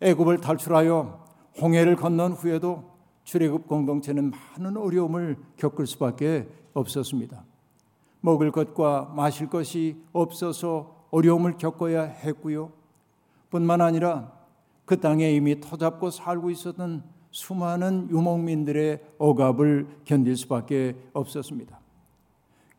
애굽을 0.01 0.39
탈출하여 0.39 1.23
홍해를 1.61 1.95
건넌 1.95 2.31
후에도 2.31 2.91
출애굽 3.25 3.67
공동체는 3.67 4.31
많은 4.31 4.75
어려움을 4.75 5.37
겪을 5.55 5.85
수밖에 5.85 6.49
없었습니다. 6.73 7.43
먹을 8.21 8.51
것과 8.51 9.13
마실 9.15 9.49
것이 9.49 10.01
없어서 10.13 11.05
어려움을 11.11 11.57
겪어야 11.57 12.01
했고요. 12.05 12.71
뿐만 13.51 13.79
아니라 13.79 14.42
그 14.85 14.99
땅에 14.99 15.31
이미 15.31 15.59
터잡고 15.59 16.09
살고 16.09 16.49
있었던 16.49 17.03
수많은 17.31 18.09
유목민들의 18.11 19.01
억압을 19.17 19.87
견딜 20.05 20.35
수밖에 20.37 20.95
없었습니다. 21.13 21.79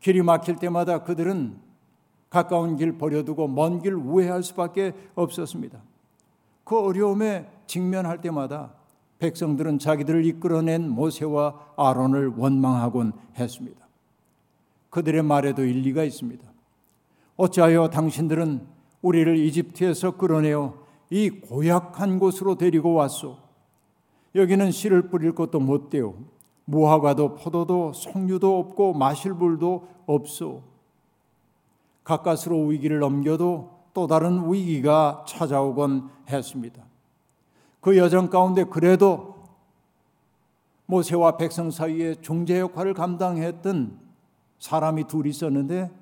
길이 0.00 0.22
막힐 0.22 0.56
때마다 0.56 1.02
그들은 1.02 1.58
가까운 2.30 2.76
길 2.76 2.98
버려두고 2.98 3.48
먼 3.48 3.80
길 3.80 3.94
우회할 3.94 4.42
수밖에 4.42 4.92
없었습니다. 5.14 5.80
그 6.64 6.78
어려움에 6.78 7.48
직면할 7.66 8.20
때마다 8.20 8.74
백성들은 9.18 9.78
자기들을 9.78 10.24
이끌어낸 10.26 10.88
모세와 10.90 11.72
아론을 11.76 12.34
원망하곤 12.36 13.12
했습니다. 13.36 13.86
그들의 14.90 15.22
말에도 15.22 15.64
일리가 15.64 16.04
있습니다. 16.04 16.44
어찌하여 17.36 17.88
당신들은 17.88 18.66
우리를 19.02 19.36
이집트에서 19.38 20.16
끌어내어 20.16 20.83
이 21.14 21.30
고약한 21.30 22.18
곳으로 22.18 22.56
데리고 22.56 22.94
왔소. 22.94 23.36
여기는 24.34 24.72
씨를 24.72 25.10
뿌릴 25.10 25.32
것도 25.32 25.60
못 25.60 25.88
되오. 25.88 26.16
무화과도 26.64 27.36
포도도 27.36 27.92
석류도 27.92 28.58
없고 28.58 28.94
마실 28.94 29.32
물도 29.32 29.86
없소. 30.06 30.64
가까스로 32.02 32.66
위기를 32.66 32.98
넘겨도 32.98 33.70
또 33.94 34.08
다른 34.08 34.52
위기가 34.52 35.24
찾아오곤 35.28 36.10
했습니다. 36.28 36.82
그 37.80 37.96
여정 37.96 38.28
가운데 38.28 38.64
그래도 38.64 39.36
모세와 40.86 41.36
백성 41.36 41.70
사이에 41.70 42.16
중재 42.16 42.58
역할을 42.58 42.92
감당했던 42.92 44.00
사람이 44.58 45.04
둘이 45.04 45.30
있었는데 45.30 45.92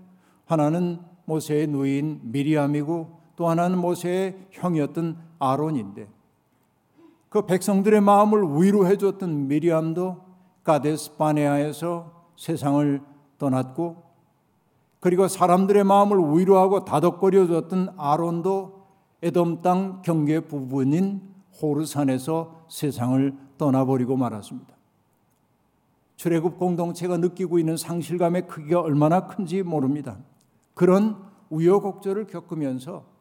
하나는 0.47 1.01
모세의 1.27 1.67
누인 1.67 2.21
미리암이고 2.23 3.22
또 3.37 3.49
하나는 3.49 3.79
모세의 3.79 4.49
형이었던 4.51 5.17
아론인데 5.39 6.09
그 7.29 7.47
백성들의 7.47 8.01
마음을 8.01 8.63
위로해 8.63 8.97
줬던 8.97 9.49
미리암도 9.49 10.21
가데스 10.65 11.17
바네아에서 11.17 12.13
세상을 12.37 13.01
떠났고 13.39 14.03
그리고 15.01 15.27
사람들의 15.27 15.83
마음을 15.83 16.39
위로하고 16.39 16.85
다독거려 16.85 17.47
줬던 17.47 17.95
아론도 17.97 18.83
에돔 19.23 19.63
땅 19.63 20.03
경계 20.03 20.41
부분인 20.41 21.23
호르산에서 21.61 22.67
세상을 22.69 23.37
떠나버리고 23.59 24.17
말았습니다. 24.17 24.75
출애굽 26.17 26.59
공동체가 26.59 27.17
느끼고 27.17 27.59
있는 27.59 27.77
상실감의 27.77 28.47
크기가 28.47 28.81
얼마나 28.81 29.27
큰지 29.27 29.63
모릅니다. 29.63 30.19
그런 30.75 31.17
우여곡절을 31.51 32.27
겪으면서 32.27 33.12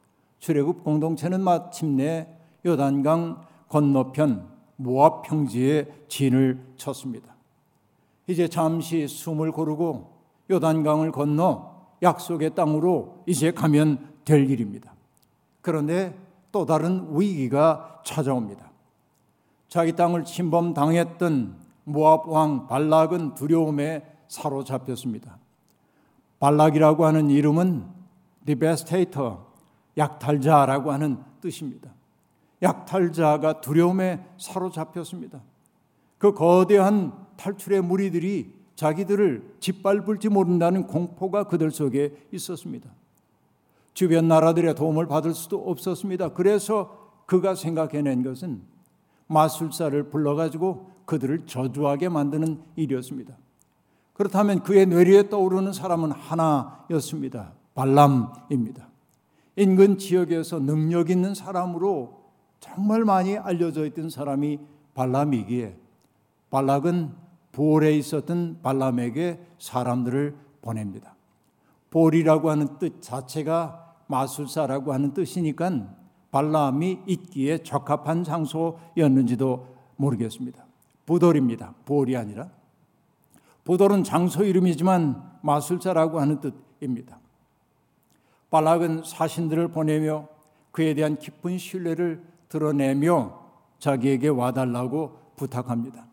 출애굽 0.41 0.83
공동체는 0.83 1.41
마침내 1.41 2.27
요단강 2.65 3.45
건너편 3.69 4.49
모압 4.75 5.21
평지에 5.21 5.87
진을 6.07 6.59
쳤습니다. 6.75 7.35
이제 8.27 8.47
잠시 8.47 9.07
숨을 9.07 9.51
고르고 9.51 10.11
요단강을 10.49 11.11
건너 11.11 11.71
약속의 12.01 12.55
땅으로 12.55 13.23
이제 13.27 13.51
가면 13.51 14.09
될 14.25 14.49
일입니다. 14.49 14.93
그런데 15.61 16.17
또 16.51 16.65
다른 16.65 17.07
위기가 17.11 18.01
찾아옵니다. 18.03 18.71
자기 19.69 19.95
땅을 19.95 20.25
침범당했던 20.25 21.55
모압 21.83 22.27
왕 22.27 22.67
발락은 22.67 23.35
두려움에 23.35 24.03
사로잡혔습니다. 24.27 25.37
발락이라고 26.39 27.05
하는 27.05 27.29
이름은 27.29 27.85
디베스테이터, 28.45 29.50
약탈자라고 29.97 30.91
하는 30.91 31.17
뜻입니다. 31.41 31.91
약탈자가 32.61 33.61
두려움에 33.61 34.23
사로잡혔습니다. 34.37 35.41
그 36.17 36.33
거대한 36.33 37.13
탈출의 37.37 37.81
무리들이 37.81 38.53
자기들을 38.75 39.55
짓밟을지 39.59 40.29
모른다는 40.29 40.87
공포가 40.87 41.45
그들 41.45 41.71
속에 41.71 42.27
있었습니다. 42.31 42.89
주변 43.93 44.27
나라들의 44.27 44.73
도움을 44.75 45.07
받을 45.07 45.33
수도 45.33 45.57
없었습니다. 45.69 46.33
그래서 46.33 47.11
그가 47.25 47.55
생각해낸 47.55 48.23
것은 48.23 48.61
마술사를 49.27 50.09
불러가지고 50.09 50.91
그들을 51.05 51.45
저주하게 51.45 52.09
만드는 52.09 52.61
일이었습니다. 52.75 53.35
그렇다면 54.13 54.61
그의 54.61 54.85
뇌리에 54.85 55.29
떠오르는 55.29 55.73
사람은 55.73 56.11
하나였습니다. 56.11 57.53
발람입니다. 57.73 58.90
인근 59.55 59.97
지역에서 59.97 60.59
능력 60.59 61.09
있는 61.09 61.33
사람으로 61.33 62.21
정말 62.59 63.03
많이 63.03 63.37
알려져 63.37 63.85
있던 63.85 64.09
사람이 64.09 64.59
발람이기에 64.93 65.75
발락은 66.49 67.11
볼에 67.51 67.97
있었던 67.97 68.59
발람에게 68.61 69.39
사람들을 69.59 70.35
보냅니다. 70.61 71.15
볼이라고 71.89 72.49
하는 72.49 72.79
뜻 72.79 73.01
자체가 73.01 73.95
마술사라고 74.07 74.93
하는 74.93 75.13
뜻이니까 75.13 75.95
발람이 76.31 76.99
있기에 77.07 77.59
적합한 77.59 78.23
장소였는지도 78.23 79.67
모르겠습니다. 79.97 80.65
부돌입니다. 81.05 81.73
볼이 81.85 82.15
아니라. 82.15 82.49
부돌은 83.63 84.03
장소 84.03 84.43
이름이지만 84.43 85.39
마술사라고 85.41 86.19
하는 86.19 86.39
뜻입니다. 86.39 87.20
발락은 88.51 89.03
사신들을 89.03 89.69
보내며 89.69 90.27
그에 90.71 90.93
대한 90.93 91.17
깊은 91.17 91.57
신뢰를 91.57 92.23
드러내며 92.49 93.39
자기에게 93.79 94.27
와달라고 94.27 95.17
부탁합니다. 95.35 96.05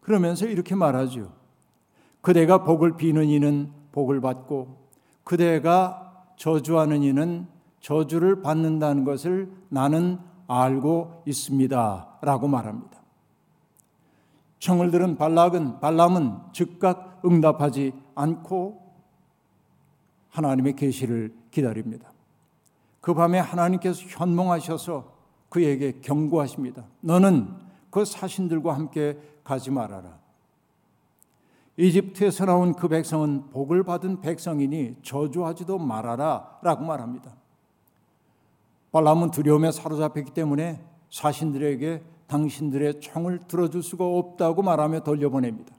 그러면서 0.00 0.46
이렇게 0.46 0.74
말하죠. 0.74 1.32
그대가 2.20 2.64
복을 2.64 2.96
비는 2.96 3.28
이는 3.28 3.70
복을 3.92 4.20
받고 4.20 4.88
그대가 5.24 6.24
저주하는 6.36 7.02
이는 7.02 7.46
저주를 7.80 8.40
받는다는 8.40 9.04
것을 9.04 9.50
나는 9.68 10.18
알고 10.46 11.22
있습니다. 11.26 12.18
라고 12.22 12.48
말합니다. 12.48 12.98
청을 14.58 14.90
들은 14.90 15.16
발락은, 15.16 15.80
발람은 15.80 16.38
즉각 16.52 17.20
응답하지 17.24 17.92
않고 18.14 18.80
하나님의 20.30 20.76
계시를 20.76 21.34
기다립니다. 21.54 22.10
그 23.00 23.14
밤에 23.14 23.38
하나님께서 23.38 24.02
현몽하셔서 24.08 25.12
그에게 25.48 26.00
경고하십니다. 26.00 26.84
너는 27.00 27.48
그 27.90 28.04
사신들과 28.04 28.74
함께 28.74 29.18
가지 29.44 29.70
말아라. 29.70 30.18
이집트에서 31.76 32.44
나온 32.44 32.74
그 32.74 32.88
백성은 32.88 33.50
복을 33.50 33.84
받은 33.84 34.20
백성이니 34.20 34.96
저주하지도 35.02 35.78
말아라 35.78 36.58
라고 36.62 36.84
말합니다. 36.84 37.34
발람은 38.92 39.30
두려움에 39.30 39.70
사로잡혔기 39.70 40.32
때문에 40.32 40.84
사신들에게 41.10 42.02
당신들의 42.26 43.00
총을 43.00 43.40
들어줄 43.46 43.82
수가 43.82 44.04
없다고 44.04 44.62
말하며 44.62 45.00
돌려보냅니다. 45.00 45.74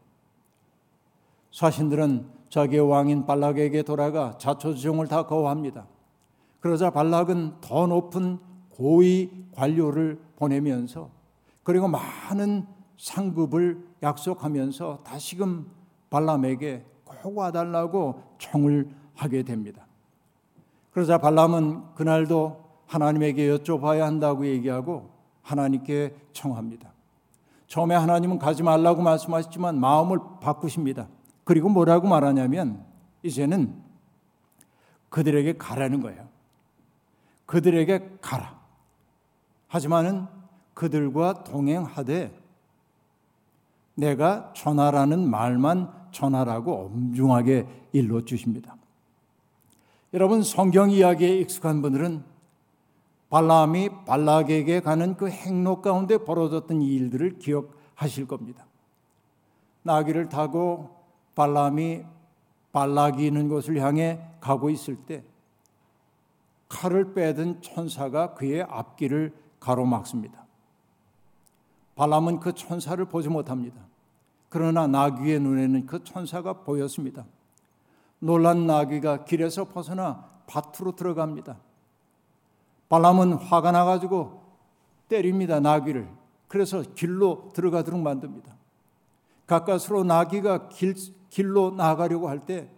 사신들은 1.52 2.28
자기의 2.50 2.88
왕인 2.88 3.26
발락에게 3.26 3.84
돌아가 3.84 4.38
자초지종을 4.38 5.08
다 5.08 5.26
거부합니다. 5.26 5.88
그러자 6.60 6.90
발락은 6.90 7.62
더 7.62 7.88
높은 7.88 8.40
고위 8.70 9.30
관료를 9.54 10.20
보내면서 10.36 11.10
그리고 11.64 11.88
많은 11.88 12.66
상급을 12.98 13.86
약속하면서 14.04 15.00
다시금 15.04 15.68
발람에게 16.10 16.86
꼭 17.04 17.38
와달라고 17.38 18.22
청을 18.38 18.90
하게 19.16 19.44
됩니다. 19.44 19.86
그러자 20.92 21.18
발람은 21.18 21.96
그날도 21.96 22.64
하나님에게 22.88 23.50
여쭤봐야 23.50 24.00
한다고 24.00 24.46
얘기하고 24.46 25.10
하나님께 25.42 26.16
청합니다. 26.34 26.94
처음에 27.68 27.96
하나님은 27.96 28.40
가지 28.40 28.64
말라고 28.64 29.02
말씀하셨지만 29.02 29.80
마음을 29.80 30.20
바꾸십니다. 30.42 31.08
그리고 31.46 31.70
뭐라고 31.70 32.08
말하냐면 32.08 32.84
이제는 33.24 33.74
그들에게 35.10 35.54
가라는 35.58 36.02
거예요. 36.02 36.28
그들에게 37.46 38.18
가라. 38.20 38.60
하지만은 39.68 40.26
그들과 40.74 41.46
동행하되 41.46 42.38
내가 43.94 44.52
전하라는 44.54 45.30
말만 45.30 45.92
전하라고 46.12 46.86
엄중하게 46.86 47.68
일러 47.94 48.26
주십니다. 48.26 48.76
여러분 50.14 50.44
성경 50.44 50.92
이야기에 50.92 51.40
익숙한 51.40 51.82
분들은 51.82 52.24
발람이 53.30 53.90
발락에게 54.06 54.80
가는 54.80 55.16
그 55.16 55.30
행로 55.30 55.82
가운데 55.82 56.18
벌어졌던 56.18 56.82
일들을 56.82 57.38
기억하실 57.38 58.28
겁니다. 58.28 58.66
나귀를 59.84 60.30
타고 60.30 60.95
발람이 61.36 62.04
발락이 62.72 63.26
있는 63.26 63.48
곳을 63.48 63.80
향해 63.82 64.20
가고 64.42 64.70
있을 64.70 64.96
때 64.96 65.24
칼을 66.68 67.14
빼든 67.14 67.62
천사가 67.62 68.34
그의 68.34 68.64
앞길을 68.64 69.34
가로막습니다. 69.60 70.46
발람은 71.96 72.40
그 72.40 72.54
천사를 72.54 73.04
보지 73.06 73.30
못합니다. 73.30 73.82
그러나 74.50 74.88
나귀의 74.88 75.40
눈에는 75.40 75.86
그 75.86 76.04
천사가 76.04 76.64
보였습니다. 76.64 77.26
놀란 78.20 78.68
나귀가 78.68 79.26
길에서 79.26 79.66
벗어나 79.66 80.30
밭으로 80.48 80.96
들어갑니다. 80.96 81.58
발람은 82.90 83.34
화가 83.34 83.72
나가지고 83.72 84.44
때립니다, 85.08 85.60
나귀를. 85.60 86.10
그래서 86.48 86.84
길로 86.96 87.52
들어가도록 87.54 88.00
만듭니다. 88.00 88.56
가까스로 89.48 90.04
나귀가 90.04 90.70
길, 90.70 90.96
길로 91.36 91.72
나가려고 91.72 92.30
할 92.30 92.46
때 92.46 92.70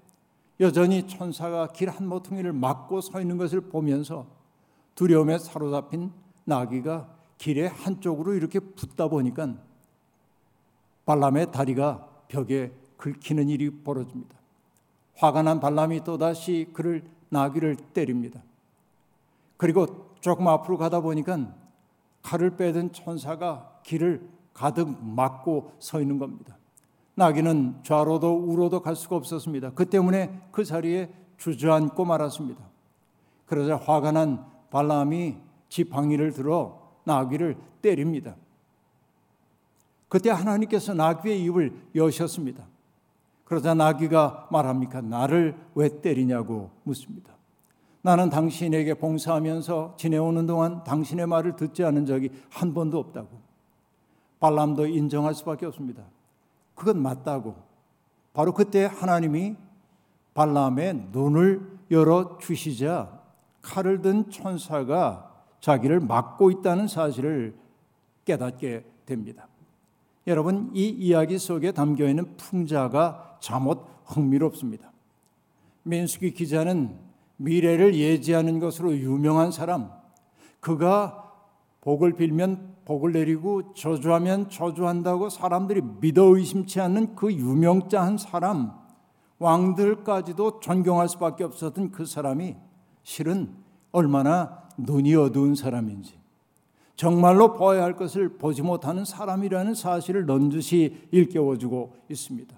여전히 0.59 1.07
천사가 1.07 1.67
길 1.67 1.89
한 1.89 2.07
모퉁이를 2.07 2.53
막고 2.53 3.01
서 3.01 3.21
있는 3.21 3.37
것을 3.37 3.61
보면서 3.61 4.25
두려움에 4.95 5.37
사로잡힌 5.37 6.11
나귀가 6.43 7.07
길의 7.37 7.69
한쪽으로 7.69 8.33
이렇게 8.33 8.59
붙다 8.59 9.09
보니까 9.09 9.53
발람의 11.05 11.51
다리가 11.51 12.07
벽에 12.29 12.73
긁히는 12.97 13.47
일이 13.47 13.69
벌어집니다. 13.69 14.35
화가 15.17 15.43
난 15.43 15.59
발람이 15.59 16.03
또다시 16.03 16.71
그를 16.73 17.03
나귀를 17.29 17.75
때립니다. 17.93 18.41
그리고 19.57 20.15
조금 20.19 20.47
앞으로 20.47 20.79
가다 20.79 21.01
보니까 21.01 21.53
칼을 22.23 22.57
빼든 22.57 22.91
천사가 22.91 23.81
길을 23.83 24.27
가득 24.55 24.89
막고 25.03 25.73
서 25.77 26.01
있는 26.01 26.17
겁니다. 26.17 26.57
나귀는 27.17 27.79
좌로도 27.81 28.45
우로도 28.45 28.81
갈 28.81 28.95
수가 28.95 29.15
없었습니다. 29.15 29.71
그 29.71 29.89
때문에 29.89 30.39
그 30.51 30.63
자리에 30.63 31.11
주저앉고 31.37 32.05
말았습니다. 32.05 32.63
그러자 33.47 33.77
화가 33.77 34.11
난 34.11 34.45
발람이 34.69 35.37
지팡이를 35.67 36.31
들어 36.31 36.79
나귀를 37.05 37.57
때립니다. 37.81 38.35
그때 40.09 40.29
하나님께서 40.29 40.93
나귀의 40.93 41.43
입을 41.45 41.73
여셨습니다. 41.95 42.63
그러자 43.45 43.73
나귀가 43.73 44.49
말합니까? 44.51 45.01
나를 45.01 45.57
왜 45.73 45.89
때리냐고 46.01 46.69
묻습니다. 46.83 47.33
나는 48.03 48.29
당신에게 48.29 48.93
봉사하면서 48.93 49.95
지내오는 49.97 50.45
동안 50.45 50.83
당신의 50.83 51.25
말을 51.25 51.55
듣지 51.55 51.83
않은 51.83 52.05
적이 52.05 52.29
한 52.51 52.75
번도 52.75 52.99
없다고. 52.99 53.41
발람도 54.39 54.85
인정할 54.85 55.33
수밖에 55.33 55.65
없습니다. 55.65 56.03
그건 56.77 57.01
맞다고. 57.01 57.55
바로 58.33 58.53
그때 58.53 58.85
하나님이 58.85 59.55
발람의 60.33 61.07
눈을 61.11 61.79
열어 61.89 62.37
주시자 62.37 63.19
칼을 63.63 64.01
든 64.01 64.29
천사가 64.29 65.33
자기를 65.59 65.99
막고 65.99 66.51
있다는 66.51 66.87
사실을 66.87 67.57
깨닫게 68.23 68.85
됩니다. 69.05 69.47
여러분, 70.27 70.69
이 70.73 70.87
이야기 70.87 71.39
속에 71.39 71.71
담겨 71.71 72.07
있는 72.07 72.37
풍자가 72.37 73.37
잠옷 73.39 73.83
흥미롭습니다. 74.05 74.91
민수기 75.83 76.33
기자는 76.33 76.97
미래를 77.37 77.95
예지하는 77.95 78.59
것으로 78.59 78.95
유명한 78.95 79.51
사람, 79.51 79.89
그가 80.59 81.26
복을 81.87 82.17
빌면 82.17 82.75
복을 82.83 83.13
내리고 83.13 83.73
저주하면 83.73 84.49
저주한다고 84.49 85.29
사람들이 85.29 85.81
믿어 86.01 86.35
의심치 86.35 86.81
않는 86.81 87.15
그 87.15 87.31
유명자한 87.31 88.17
사람, 88.17 88.73
왕들까지도 89.39 90.59
존경할 90.59 91.07
수밖에 91.07 91.45
없었던 91.45 91.91
그 91.91 92.05
사람이 92.05 92.57
실은 93.03 93.55
얼마나 93.93 94.67
눈이 94.77 95.15
어두운 95.15 95.55
사람인지, 95.55 96.19
정말로 96.97 97.53
보아야 97.53 97.83
할 97.83 97.95
것을 97.95 98.37
보지 98.37 98.63
못하는 98.63 99.05
사람이라는 99.05 99.73
사실을 99.73 100.25
넌지시 100.25 101.07
일깨워주고 101.11 101.95
있습니다. 102.09 102.53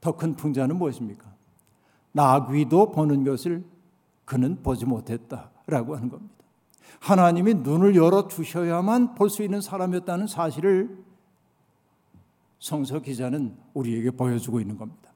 더 0.00 0.16
큰 0.16 0.34
풍자는 0.34 0.78
무엇입니까? 0.78 1.32
나귀도 2.10 2.90
보는 2.90 3.22
것을 3.22 3.62
그는 4.24 4.60
보지 4.64 4.84
못했다라고 4.84 5.94
하는 5.94 6.08
겁니다. 6.08 6.43
하나님이 7.00 7.54
눈을 7.54 7.96
열어 7.96 8.28
주셔야만 8.28 9.14
볼 9.14 9.28
수 9.28 9.42
있는 9.42 9.60
사람이었다는 9.60 10.26
사실을 10.26 11.04
성서 12.58 13.00
기자는 13.00 13.56
우리에게 13.74 14.10
보여주고 14.10 14.60
있는 14.60 14.78
겁니다. 14.78 15.12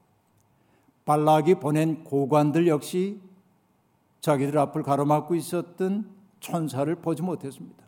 발락이 1.05 1.55
보낸 1.55 2.03
고관들 2.03 2.67
역시 2.67 3.19
자기들 4.21 4.57
앞을 4.59 4.83
가로막고 4.83 5.33
있었던 5.35 6.09
천사를 6.39 6.93
보지 6.95 7.23
못했습니다. 7.23 7.83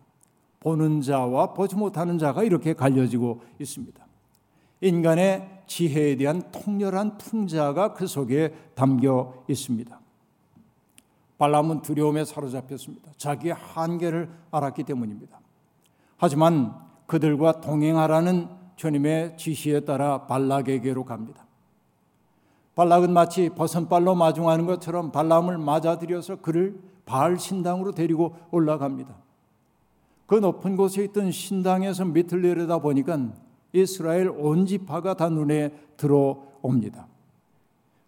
보는 0.59 1.01
자와 1.01 1.53
보지 1.53 1.75
못하는 1.75 2.17
자가 2.17 2.43
이렇게 2.43 2.73
갈려지고 2.73 3.41
있습니다. 3.59 4.03
인간의 4.81 5.63
지혜에 5.67 6.15
대한 6.15 6.51
통렬한 6.51 7.19
풍자가 7.19 7.93
그 7.93 8.07
속에 8.07 8.53
담겨 8.73 9.43
있습니다. 9.47 10.00
발람은 11.41 11.81
두려움에 11.81 12.23
사로잡혔습니다. 12.23 13.13
자기의 13.17 13.55
한계를 13.55 14.29
알았기 14.51 14.83
때문입니다. 14.83 15.39
하지만 16.17 16.75
그들과 17.07 17.61
동행하라는 17.61 18.47
주님의 18.75 19.37
지시에 19.37 19.79
따라 19.79 20.27
발락에게로 20.27 21.03
갑니다. 21.03 21.47
발락은 22.75 23.11
마치 23.11 23.49
버선발로 23.49 24.13
마중하는 24.13 24.67
것처럼 24.67 25.11
발람을 25.11 25.57
맞아들여서 25.57 26.41
그를 26.41 26.79
바알 27.05 27.39
신당으로 27.39 27.93
데리고 27.93 28.35
올라갑니다. 28.51 29.15
그 30.27 30.35
높은 30.35 30.77
곳에 30.77 31.05
있던 31.05 31.31
신당에서 31.31 32.05
밑을 32.05 32.43
내려다 32.43 32.77
보니까 32.77 33.17
이스라엘 33.73 34.29
온 34.29 34.67
지파가 34.67 35.15
다 35.15 35.27
눈에 35.29 35.73
들어옵니다. 35.97 37.07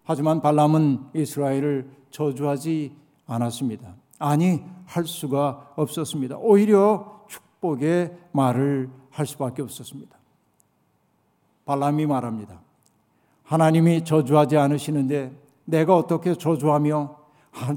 하지만 0.04 0.40
발람은 0.40 1.06
이스라엘을 1.16 1.90
저주하지 2.12 3.03
않았습니다. 3.26 3.94
아니 4.18 4.62
할 4.86 5.06
수가 5.06 5.72
없었습니다. 5.76 6.36
오히려 6.38 7.24
축복의 7.28 8.16
말을 8.32 8.90
할 9.10 9.26
수밖에 9.26 9.62
없었습니다. 9.62 10.16
발람이 11.64 12.06
말합니다. 12.06 12.60
하나님이 13.44 14.04
저주하지 14.04 14.56
않으시는데 14.56 15.32
내가 15.64 15.96
어떻게 15.96 16.34
저주하며 16.34 17.16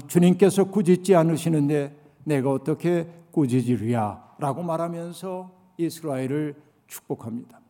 주님께서 0.06 0.64
꾸짖지 0.64 1.14
않으시는데 1.14 1.96
내가 2.24 2.50
어떻게 2.50 3.08
꾸짖으랴 3.32 4.34
라고 4.38 4.62
말하면서 4.62 5.50
이스라엘을 5.78 6.56
축복합니다. 6.86 7.60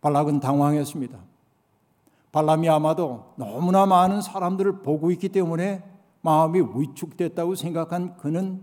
발락은 0.00 0.40
당황했습니다. 0.40 1.18
발람이 2.32 2.68
아마도 2.68 3.32
너무나 3.36 3.86
많은 3.86 4.20
사람들을 4.20 4.82
보고 4.82 5.10
있기 5.10 5.28
때문에 5.28 5.82
마음이 6.24 6.62
위축됐다고 6.74 7.54
생각한 7.54 8.16
그는 8.16 8.62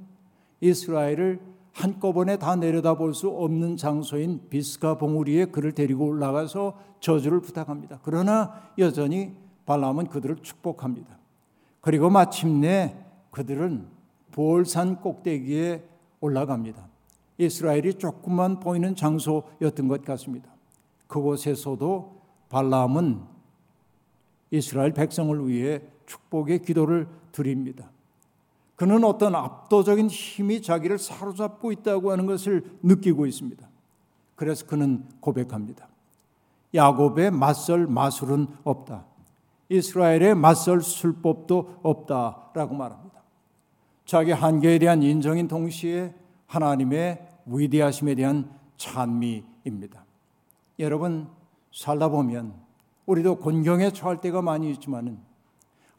이스라엘을 0.62 1.40
한꺼번에 1.74 2.38
다 2.38 2.56
내려다볼 2.56 3.14
수 3.14 3.30
없는 3.30 3.78
장소인 3.78 4.50
비스가 4.50 4.98
봉우리에 4.98 5.46
그를 5.46 5.72
데리고 5.72 6.08
올라가서 6.08 6.78
저주를 7.00 7.40
부탁합니다. 7.42 8.00
그러나 8.02 8.52
여전히 8.80 9.34
발람은 9.68 10.08
그들을 10.08 10.38
축복합니다. 10.38 11.18
그리고 11.82 12.10
마침내 12.10 12.96
그들은 13.30 13.86
볼산 14.32 15.00
꼭대기에 15.00 15.84
올라갑니다. 16.20 16.88
이스라엘이 17.38 17.94
조금만 17.96 18.60
보이는 18.60 18.96
장소였던 18.96 19.88
것 19.88 20.04
같습니다. 20.04 20.50
그곳에서도 21.06 22.22
발람은 22.50 23.22
이스라엘 24.50 24.94
백성을 24.94 25.48
위해 25.48 25.82
축복의 26.12 26.60
기도를 26.60 27.08
드립니다. 27.32 27.90
그는 28.76 29.04
어떤 29.04 29.36
압도적인 29.36 30.10
힘이 30.10 30.62
자기를 30.62 30.98
사로잡고 30.98 31.72
있다고 31.72 32.12
하는 32.12 32.26
것을 32.26 32.64
느끼고 32.84 33.26
있습니다. 33.26 33.66
그래서 34.36 34.66
그는 34.66 35.06
고백합니다. 35.20 35.88
야곱의 36.74 37.32
맞설 37.32 37.88
마술은 37.88 38.48
없다. 38.64 39.06
이스라엘의 39.70 40.36
맞설 40.36 40.82
술법도 40.82 41.80
없다라고 41.84 42.76
말합니다. 42.76 43.22
자기 44.06 44.32
한계에 44.32 44.80
대한 44.80 45.02
인정인 45.04 45.48
동시에 45.48 46.14
하나님의 46.48 47.28
위대하심에 47.46 48.16
대한 48.16 48.52
찬미입니다. 48.78 50.04
여러분 50.80 51.30
살다 51.72 52.10
보면 52.10 52.54
우리도 53.06 53.38
곤경에 53.38 53.92
처할 53.92 54.20
때가 54.20 54.42
많이 54.42 54.72
있지만은 54.72 55.31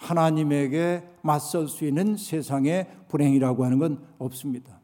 하나님에게 0.02 1.08
맞설 1.22 1.68
수 1.68 1.84
있는 1.84 2.16
세상의 2.16 2.88
불행이라고 3.08 3.64
하는 3.64 3.78
건 3.78 4.04
없습니다. 4.18 4.80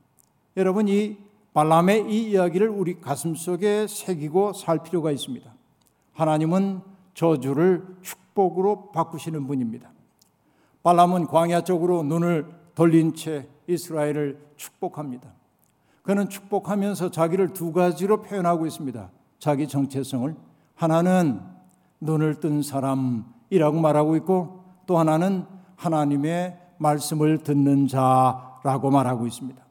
여러분 0.56 0.88
이 0.88 1.16
발람의 1.52 2.10
이 2.12 2.30
이야기를 2.30 2.68
우리 2.68 3.00
가슴 3.00 3.34
속에 3.34 3.86
새기고 3.88 4.52
살 4.52 4.82
필요가 4.82 5.10
있습니다. 5.10 5.52
하나님은 6.12 6.80
저주를 7.14 7.84
축복으로 8.02 8.92
바꾸시는 8.92 9.46
분입니다. 9.46 9.90
발람은 10.84 11.26
광야 11.26 11.64
쪽으로 11.64 12.04
눈을 12.04 12.46
돌린 12.74 13.14
채 13.14 13.48
이스라엘을 13.66 14.38
축복합니다. 14.56 15.32
그는 16.02 16.28
축복하면서 16.28 17.10
자기를 17.10 17.52
두 17.52 17.72
가지로 17.72 18.22
표현하고 18.22 18.66
있습니다. 18.66 19.10
자기 19.38 19.68
정체성을 19.68 20.34
하나는 20.76 21.40
눈을 22.00 22.40
뜬 22.40 22.62
사람이라고 22.62 23.80
말하고 23.80 24.16
있고 24.16 24.67
또 24.88 24.98
하나는 24.98 25.44
하나님의 25.76 26.58
말씀을 26.78 27.38
듣는 27.44 27.86
자라고 27.88 28.90
말하고 28.90 29.26
있습니다. 29.26 29.62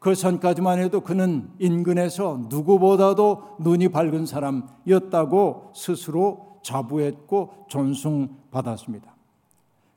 그 0.00 0.14
전까지만 0.16 0.80
해도 0.80 1.00
그는 1.00 1.48
인근에서 1.60 2.40
누구보다도 2.48 3.56
눈이 3.60 3.88
밝은 3.88 4.26
사람이었다고 4.26 5.72
스스로 5.74 6.58
자부했고 6.62 7.66
존숭받았습니다. 7.68 9.14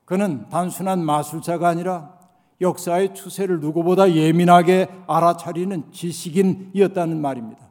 그는 0.05 0.47
단순한 0.49 1.03
마술자가 1.03 1.67
아니라 1.67 2.13
역사의 2.61 3.15
추세를 3.15 3.59
누구보다 3.59 4.11
예민하게 4.11 4.89
알아차리는 5.07 5.91
지식인이었다는 5.91 7.19
말입니다. 7.19 7.67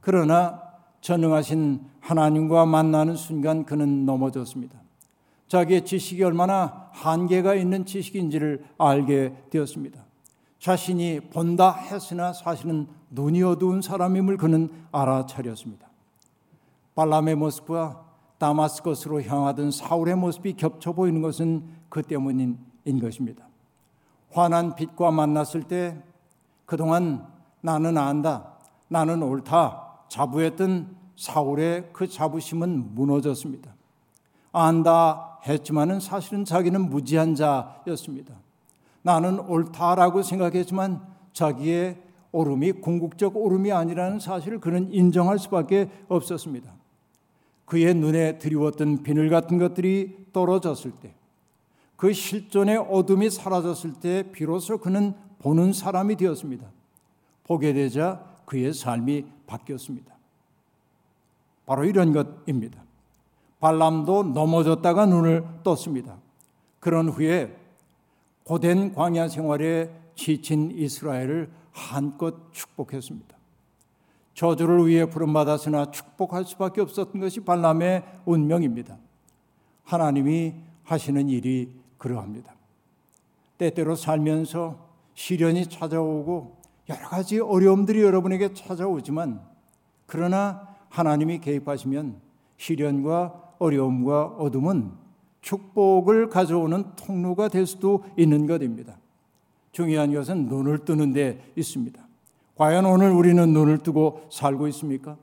그러나 0.00 0.62
전능하신 1.00 1.80
하나님과 2.00 2.66
만나는 2.66 3.16
순간 3.16 3.64
그는 3.64 4.06
넘어졌습니다. 4.06 4.85
자기의 5.48 5.84
지식이 5.84 6.22
얼마나 6.24 6.88
한계가 6.92 7.54
있는 7.54 7.84
지식인지를 7.84 8.64
알게 8.78 9.34
되었습니다. 9.50 10.04
자신이 10.58 11.20
본다 11.30 11.72
했으나 11.72 12.32
사실은 12.32 12.88
눈이 13.10 13.42
어두운 13.42 13.82
사람임을 13.82 14.36
그는 14.36 14.70
알아차렸습니다. 14.90 15.86
발람의 16.94 17.36
모습과 17.36 18.04
다마스커스로 18.38 19.22
향하던 19.22 19.70
사울의 19.70 20.16
모습이 20.16 20.54
겹쳐 20.54 20.92
보이는 20.92 21.22
것은 21.22 21.64
그 21.88 22.02
때문인 22.02 22.58
것입니다. 23.00 23.46
환한 24.30 24.74
빛과 24.74 25.10
만났을 25.10 25.62
때 25.62 26.02
그동안 26.64 27.26
나는 27.60 27.96
안다, 27.96 28.58
나는 28.88 29.22
옳다 29.22 30.04
자부했던 30.08 30.96
사울의 31.16 31.90
그 31.92 32.06
자부심은 32.06 32.94
무너졌습니다. 32.94 33.74
안다 34.58 35.38
했지만은 35.46 36.00
사실은 36.00 36.44
자기는 36.44 36.88
무지한 36.88 37.34
자였습니다. 37.34 38.34
나는 39.02 39.38
옳다라고 39.38 40.22
생각했지만 40.22 41.00
자기의 41.32 42.02
옳음이 42.32 42.72
궁극적 42.72 43.36
옳음이 43.36 43.70
아니라는 43.70 44.18
사실을 44.18 44.58
그는 44.58 44.92
인정할 44.92 45.38
수밖에 45.38 45.90
없었습니다. 46.08 46.72
그의 47.66 47.94
눈에 47.94 48.38
드리웠던 48.38 49.02
비늘 49.02 49.28
같은 49.28 49.58
것들이 49.58 50.26
떨어졌을 50.32 50.92
때, 50.92 51.14
그 51.96 52.12
실존의 52.12 52.78
어둠이 52.78 53.30
사라졌을 53.30 53.94
때 53.94 54.24
비로소 54.32 54.78
그는 54.78 55.14
보는 55.38 55.72
사람이 55.72 56.16
되었습니다. 56.16 56.66
보게 57.44 57.72
되자 57.72 58.24
그의 58.44 58.72
삶이 58.72 59.24
바뀌었습니다. 59.46 60.14
바로 61.66 61.84
이런 61.84 62.12
것입니다. 62.12 62.85
발람도 63.60 64.24
넘어졌다가 64.24 65.06
눈을 65.06 65.44
떴습니다. 65.62 66.18
그런 66.80 67.08
후에 67.08 67.56
고된 68.44 68.94
광야 68.94 69.28
생활에 69.28 69.90
지친 70.14 70.70
이스라엘을 70.70 71.50
한껏 71.72 72.52
축복했습니다. 72.52 73.36
저주를 74.34 74.86
위해 74.86 75.06
부름받았으나 75.06 75.90
축복할 75.90 76.44
수밖에 76.44 76.80
없었던 76.82 77.20
것이 77.20 77.40
발람의 77.40 78.04
운명입니다. 78.26 78.98
하나님이 79.84 80.54
하시는 80.84 81.28
일이 81.28 81.72
그러합니다. 81.98 82.54
때때로 83.58 83.96
살면서 83.96 84.78
시련이 85.14 85.66
찾아오고 85.66 86.56
여러 86.88 87.08
가지 87.08 87.40
어려움들이 87.40 88.02
여러분에게 88.02 88.52
찾아오지만 88.52 89.40
그러나 90.06 90.68
하나님이 90.90 91.40
개입하시면 91.40 92.20
시련과 92.58 93.45
어려움과 93.58 94.26
어둠은 94.38 94.90
축복을 95.40 96.28
가져오는 96.28 96.84
통로가 96.96 97.48
될 97.48 97.66
수도 97.66 98.04
있는 98.16 98.46
것입니다. 98.46 98.96
중요한 99.72 100.12
것은 100.12 100.46
눈을 100.46 100.84
뜨는 100.84 101.12
데 101.12 101.52
있습니다. 101.56 102.00
과연 102.56 102.86
오늘 102.86 103.10
우리는 103.10 103.52
눈을 103.52 103.78
뜨고 103.78 104.22
살고 104.30 104.66
있습니까? 104.68 105.16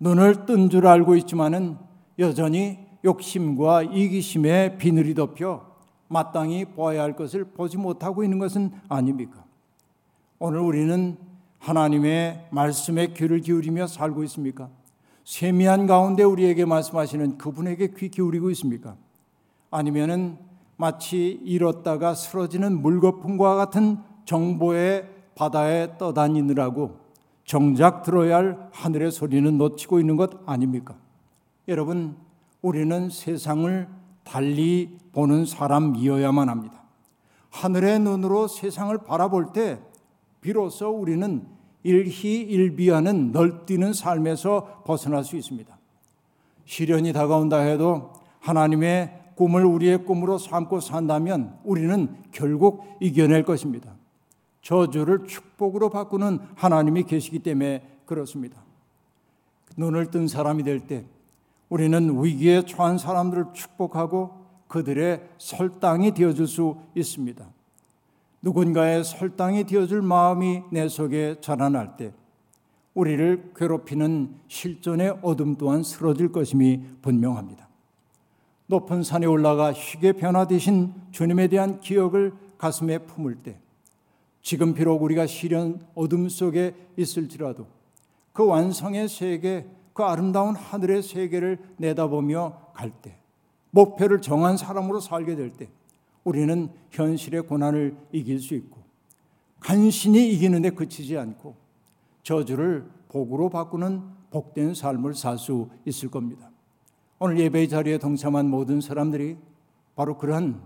눈을 0.00 0.46
뜬 0.46 0.68
줄 0.68 0.86
알고 0.86 1.16
있지만은 1.16 1.76
여전히 2.18 2.78
욕심과 3.04 3.84
이기심에 3.84 4.76
비늘이 4.78 5.14
덮여 5.14 5.68
마땅히 6.08 6.64
보아야 6.64 7.02
할 7.02 7.14
것을 7.14 7.44
보지 7.44 7.76
못하고 7.76 8.24
있는 8.24 8.38
것은 8.38 8.72
아닙니까? 8.88 9.44
오늘 10.38 10.60
우리는 10.60 11.16
하나님의 11.58 12.48
말씀에 12.50 13.08
귀를 13.08 13.40
기울이며 13.40 13.86
살고 13.86 14.24
있습니까? 14.24 14.68
세미한 15.28 15.86
가운데 15.86 16.22
우리에게 16.22 16.64
말씀하시는 16.64 17.36
그분에게 17.36 17.88
귀 17.98 18.08
기울이고 18.08 18.48
있습니까? 18.52 18.96
아니면은 19.70 20.38
마치 20.78 21.38
잃었다가 21.44 22.14
쓰러지는 22.14 22.80
물거품과 22.80 23.56
같은 23.56 23.98
정보의 24.24 25.06
바다에 25.34 25.98
떠다니느라고 25.98 27.00
정작 27.44 28.04
들어야 28.04 28.36
할 28.38 28.70
하늘의 28.72 29.10
소리는 29.10 29.58
놓치고 29.58 30.00
있는 30.00 30.16
것 30.16 30.30
아닙니까? 30.46 30.96
여러분, 31.68 32.16
우리는 32.62 33.10
세상을 33.10 33.86
달리 34.24 34.96
보는 35.12 35.44
사람이어야만 35.44 36.48
합니다. 36.48 36.84
하늘의 37.50 37.98
눈으로 37.98 38.48
세상을 38.48 38.96
바라볼 38.96 39.52
때 39.52 39.78
비로소 40.40 40.88
우리는 40.88 41.57
일희일비하는 41.82 43.32
널뛰는 43.32 43.92
삶에서 43.92 44.82
벗어날 44.84 45.24
수 45.24 45.36
있습니다. 45.36 45.76
시련이 46.64 47.12
다가온다 47.12 47.58
해도 47.60 48.12
하나님의 48.40 49.32
꿈을 49.36 49.64
우리의 49.64 50.04
꿈으로 50.04 50.38
삼고 50.38 50.80
산다면 50.80 51.58
우리는 51.64 52.16
결국 52.32 52.84
이겨낼 53.00 53.44
것입니다. 53.44 53.94
저주를 54.62 55.26
축복으로 55.26 55.90
바꾸는 55.90 56.40
하나님이 56.56 57.04
계시기 57.04 57.38
때문에 57.38 57.82
그렇습니다. 58.04 58.62
눈을 59.76 60.10
뜬 60.10 60.26
사람이 60.26 60.64
될 60.64 60.80
때 60.80 61.04
우리는 61.68 62.22
위기에 62.22 62.62
처한 62.62 62.98
사람들을 62.98 63.52
축복하고 63.52 64.46
그들의 64.68 65.22
설당이 65.38 66.12
되어줄 66.12 66.46
수 66.46 66.76
있습니다. 66.94 67.46
누군가의 68.42 69.04
설당이 69.04 69.64
되어줄 69.64 70.02
마음이 70.02 70.62
내 70.70 70.88
속에 70.88 71.36
자라날 71.40 71.96
때 71.96 72.12
우리를 72.94 73.52
괴롭히는 73.54 74.34
실존의 74.48 75.18
어둠 75.22 75.56
또한 75.56 75.82
쓰러질 75.82 76.32
것임이 76.32 76.82
분명합니다. 77.02 77.68
높은 78.66 79.02
산에 79.02 79.26
올라가 79.26 79.72
희게 79.72 80.12
변화되신 80.12 80.92
주님에 81.10 81.48
대한 81.48 81.80
기억을 81.80 82.32
가슴에 82.58 82.98
품을 82.98 83.36
때 83.36 83.58
지금 84.42 84.74
비록 84.74 85.02
우리가 85.02 85.26
시련 85.26 85.80
어둠 85.94 86.28
속에 86.28 86.74
있을지라도 86.96 87.66
그 88.32 88.46
완성의 88.46 89.08
세계, 89.08 89.66
그 89.92 90.04
아름다운 90.04 90.54
하늘의 90.54 91.02
세계를 91.02 91.58
내다보며 91.76 92.56
갈 92.72 92.90
때, 92.90 93.18
목표를 93.72 94.20
정한 94.20 94.56
사람으로 94.56 95.00
살게 95.00 95.34
될 95.34 95.50
때, 95.50 95.68
우리는 96.28 96.68
현실의 96.90 97.42
고난을 97.42 97.96
이길 98.12 98.40
수 98.40 98.54
있고, 98.54 98.82
간신히 99.60 100.32
이기는데 100.32 100.70
그치지 100.70 101.16
않고, 101.18 101.56
저주를 102.22 102.88
복으로 103.08 103.48
바꾸는 103.48 104.02
복된 104.30 104.74
삶을 104.74 105.14
살 105.14 105.38
수 105.38 105.68
있을 105.86 106.10
겁니다. 106.10 106.50
오늘 107.18 107.38
예배 107.38 107.66
자리에 107.66 107.98
동참한 107.98 108.48
모든 108.48 108.80
사람들이 108.80 109.36
바로 109.96 110.16
그러한 110.16 110.62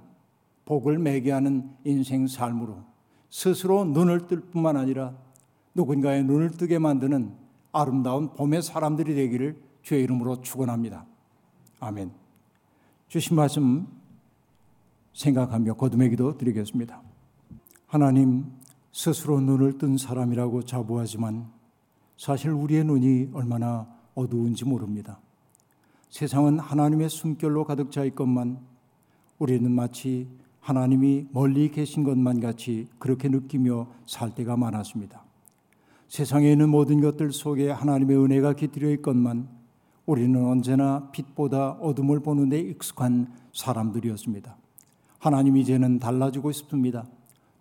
복을 0.64 0.98
매게 0.98 1.31
하는 1.31 1.70
인생 1.85 2.27
삶으로 2.27 2.83
스스로 3.31 3.85
눈을 3.85 4.27
뜰 4.27 4.40
뿐만 4.40 4.77
아니라 4.77 5.14
누군가의 5.75 6.25
눈을 6.25 6.51
뜨게 6.51 6.79
만드는 6.79 7.33
아름다운 7.72 8.35
봄의 8.35 8.62
사람들이 8.62 9.14
되기를 9.14 9.62
주의 9.81 10.03
이름으로 10.03 10.42
축원합니다. 10.42 11.07
아멘. 11.81 12.12
주신 13.09 13.37
말씀 13.37 13.87
생각하며 15.12 15.75
거듭의 15.75 16.11
기도 16.11 16.37
드리겠습니다. 16.37 17.01
하나님 17.87 18.46
스스로 18.92 19.40
눈을 19.40 19.79
뜬 19.79 19.96
사람이라고 19.96 20.62
자부하지만 20.62 21.46
사실 22.16 22.51
우리의 22.51 22.85
눈이 22.85 23.31
얼마나 23.33 23.87
어두운지 24.14 24.64
모릅니다. 24.64 25.18
세상은 26.11 26.59
하나님의 26.59 27.09
숨결로 27.09 27.64
가득 27.64 27.90
차 27.90 28.05
있건만 28.05 28.59
우리는 29.38 29.70
마치 29.70 30.29
하나님이 30.61 31.27
멀리 31.33 31.70
계신 31.70 32.05
것만 32.05 32.40
같이 32.40 32.88
그렇게 32.98 33.29
느끼며 33.29 33.88
살 34.07 34.35
때가 34.35 34.57
많았습니다. 34.57 35.25
세상에 36.09 36.53
있는 36.53 36.68
모든 36.68 37.01
것들 37.01 37.33
속에 37.33 37.70
하나님의 37.70 38.16
은혜가 38.16 38.53
깃들여 38.53 38.90
있건만 38.90 39.48
우리는 40.05 40.44
언제나 40.44 41.11
빛보다 41.11 41.72
어둠을 41.72 42.20
보는 42.20 42.51
데 42.51 42.61
익숙한 42.61 43.33
사람들이었습니다. 43.53 44.62
하나님 45.23 45.57
이제는 45.57 46.01
달라지고 46.01 46.51
싶습니다. 46.51 47.07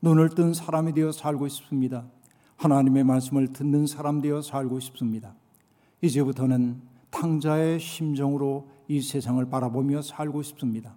눈을 0.01 0.29
뜬 0.29 0.51
사람이 0.51 0.93
되어 0.93 1.11
살고 1.11 1.47
싶습니다. 1.47 2.07
하나님의 2.55 3.03
말씀을 3.03 3.53
듣는 3.53 3.85
사람 3.85 4.19
되어 4.19 4.41
살고 4.41 4.79
싶습니다. 4.79 5.35
이제부터는 6.01 6.81
탕자의 7.11 7.79
심정으로 7.79 8.67
이 8.87 8.99
세상을 8.99 9.45
바라보며 9.45 10.01
살고 10.01 10.41
싶습니다. 10.41 10.95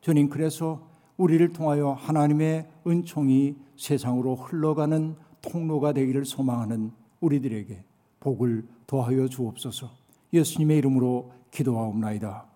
주님 0.00 0.30
그래서 0.30 0.88
우리를 1.18 1.52
통하여 1.52 1.92
하나님의 1.92 2.66
은총이 2.86 3.56
세상으로 3.76 4.36
흘러가는 4.36 5.16
통로가 5.42 5.92
되기를 5.92 6.24
소망하는 6.24 6.92
우리들에게 7.20 7.84
복을 8.20 8.66
더하여 8.86 9.28
주옵소서. 9.28 9.90
예수님의 10.32 10.78
이름으로 10.78 11.30
기도하옵나이다. 11.50 12.46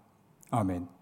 아멘. 0.51 1.00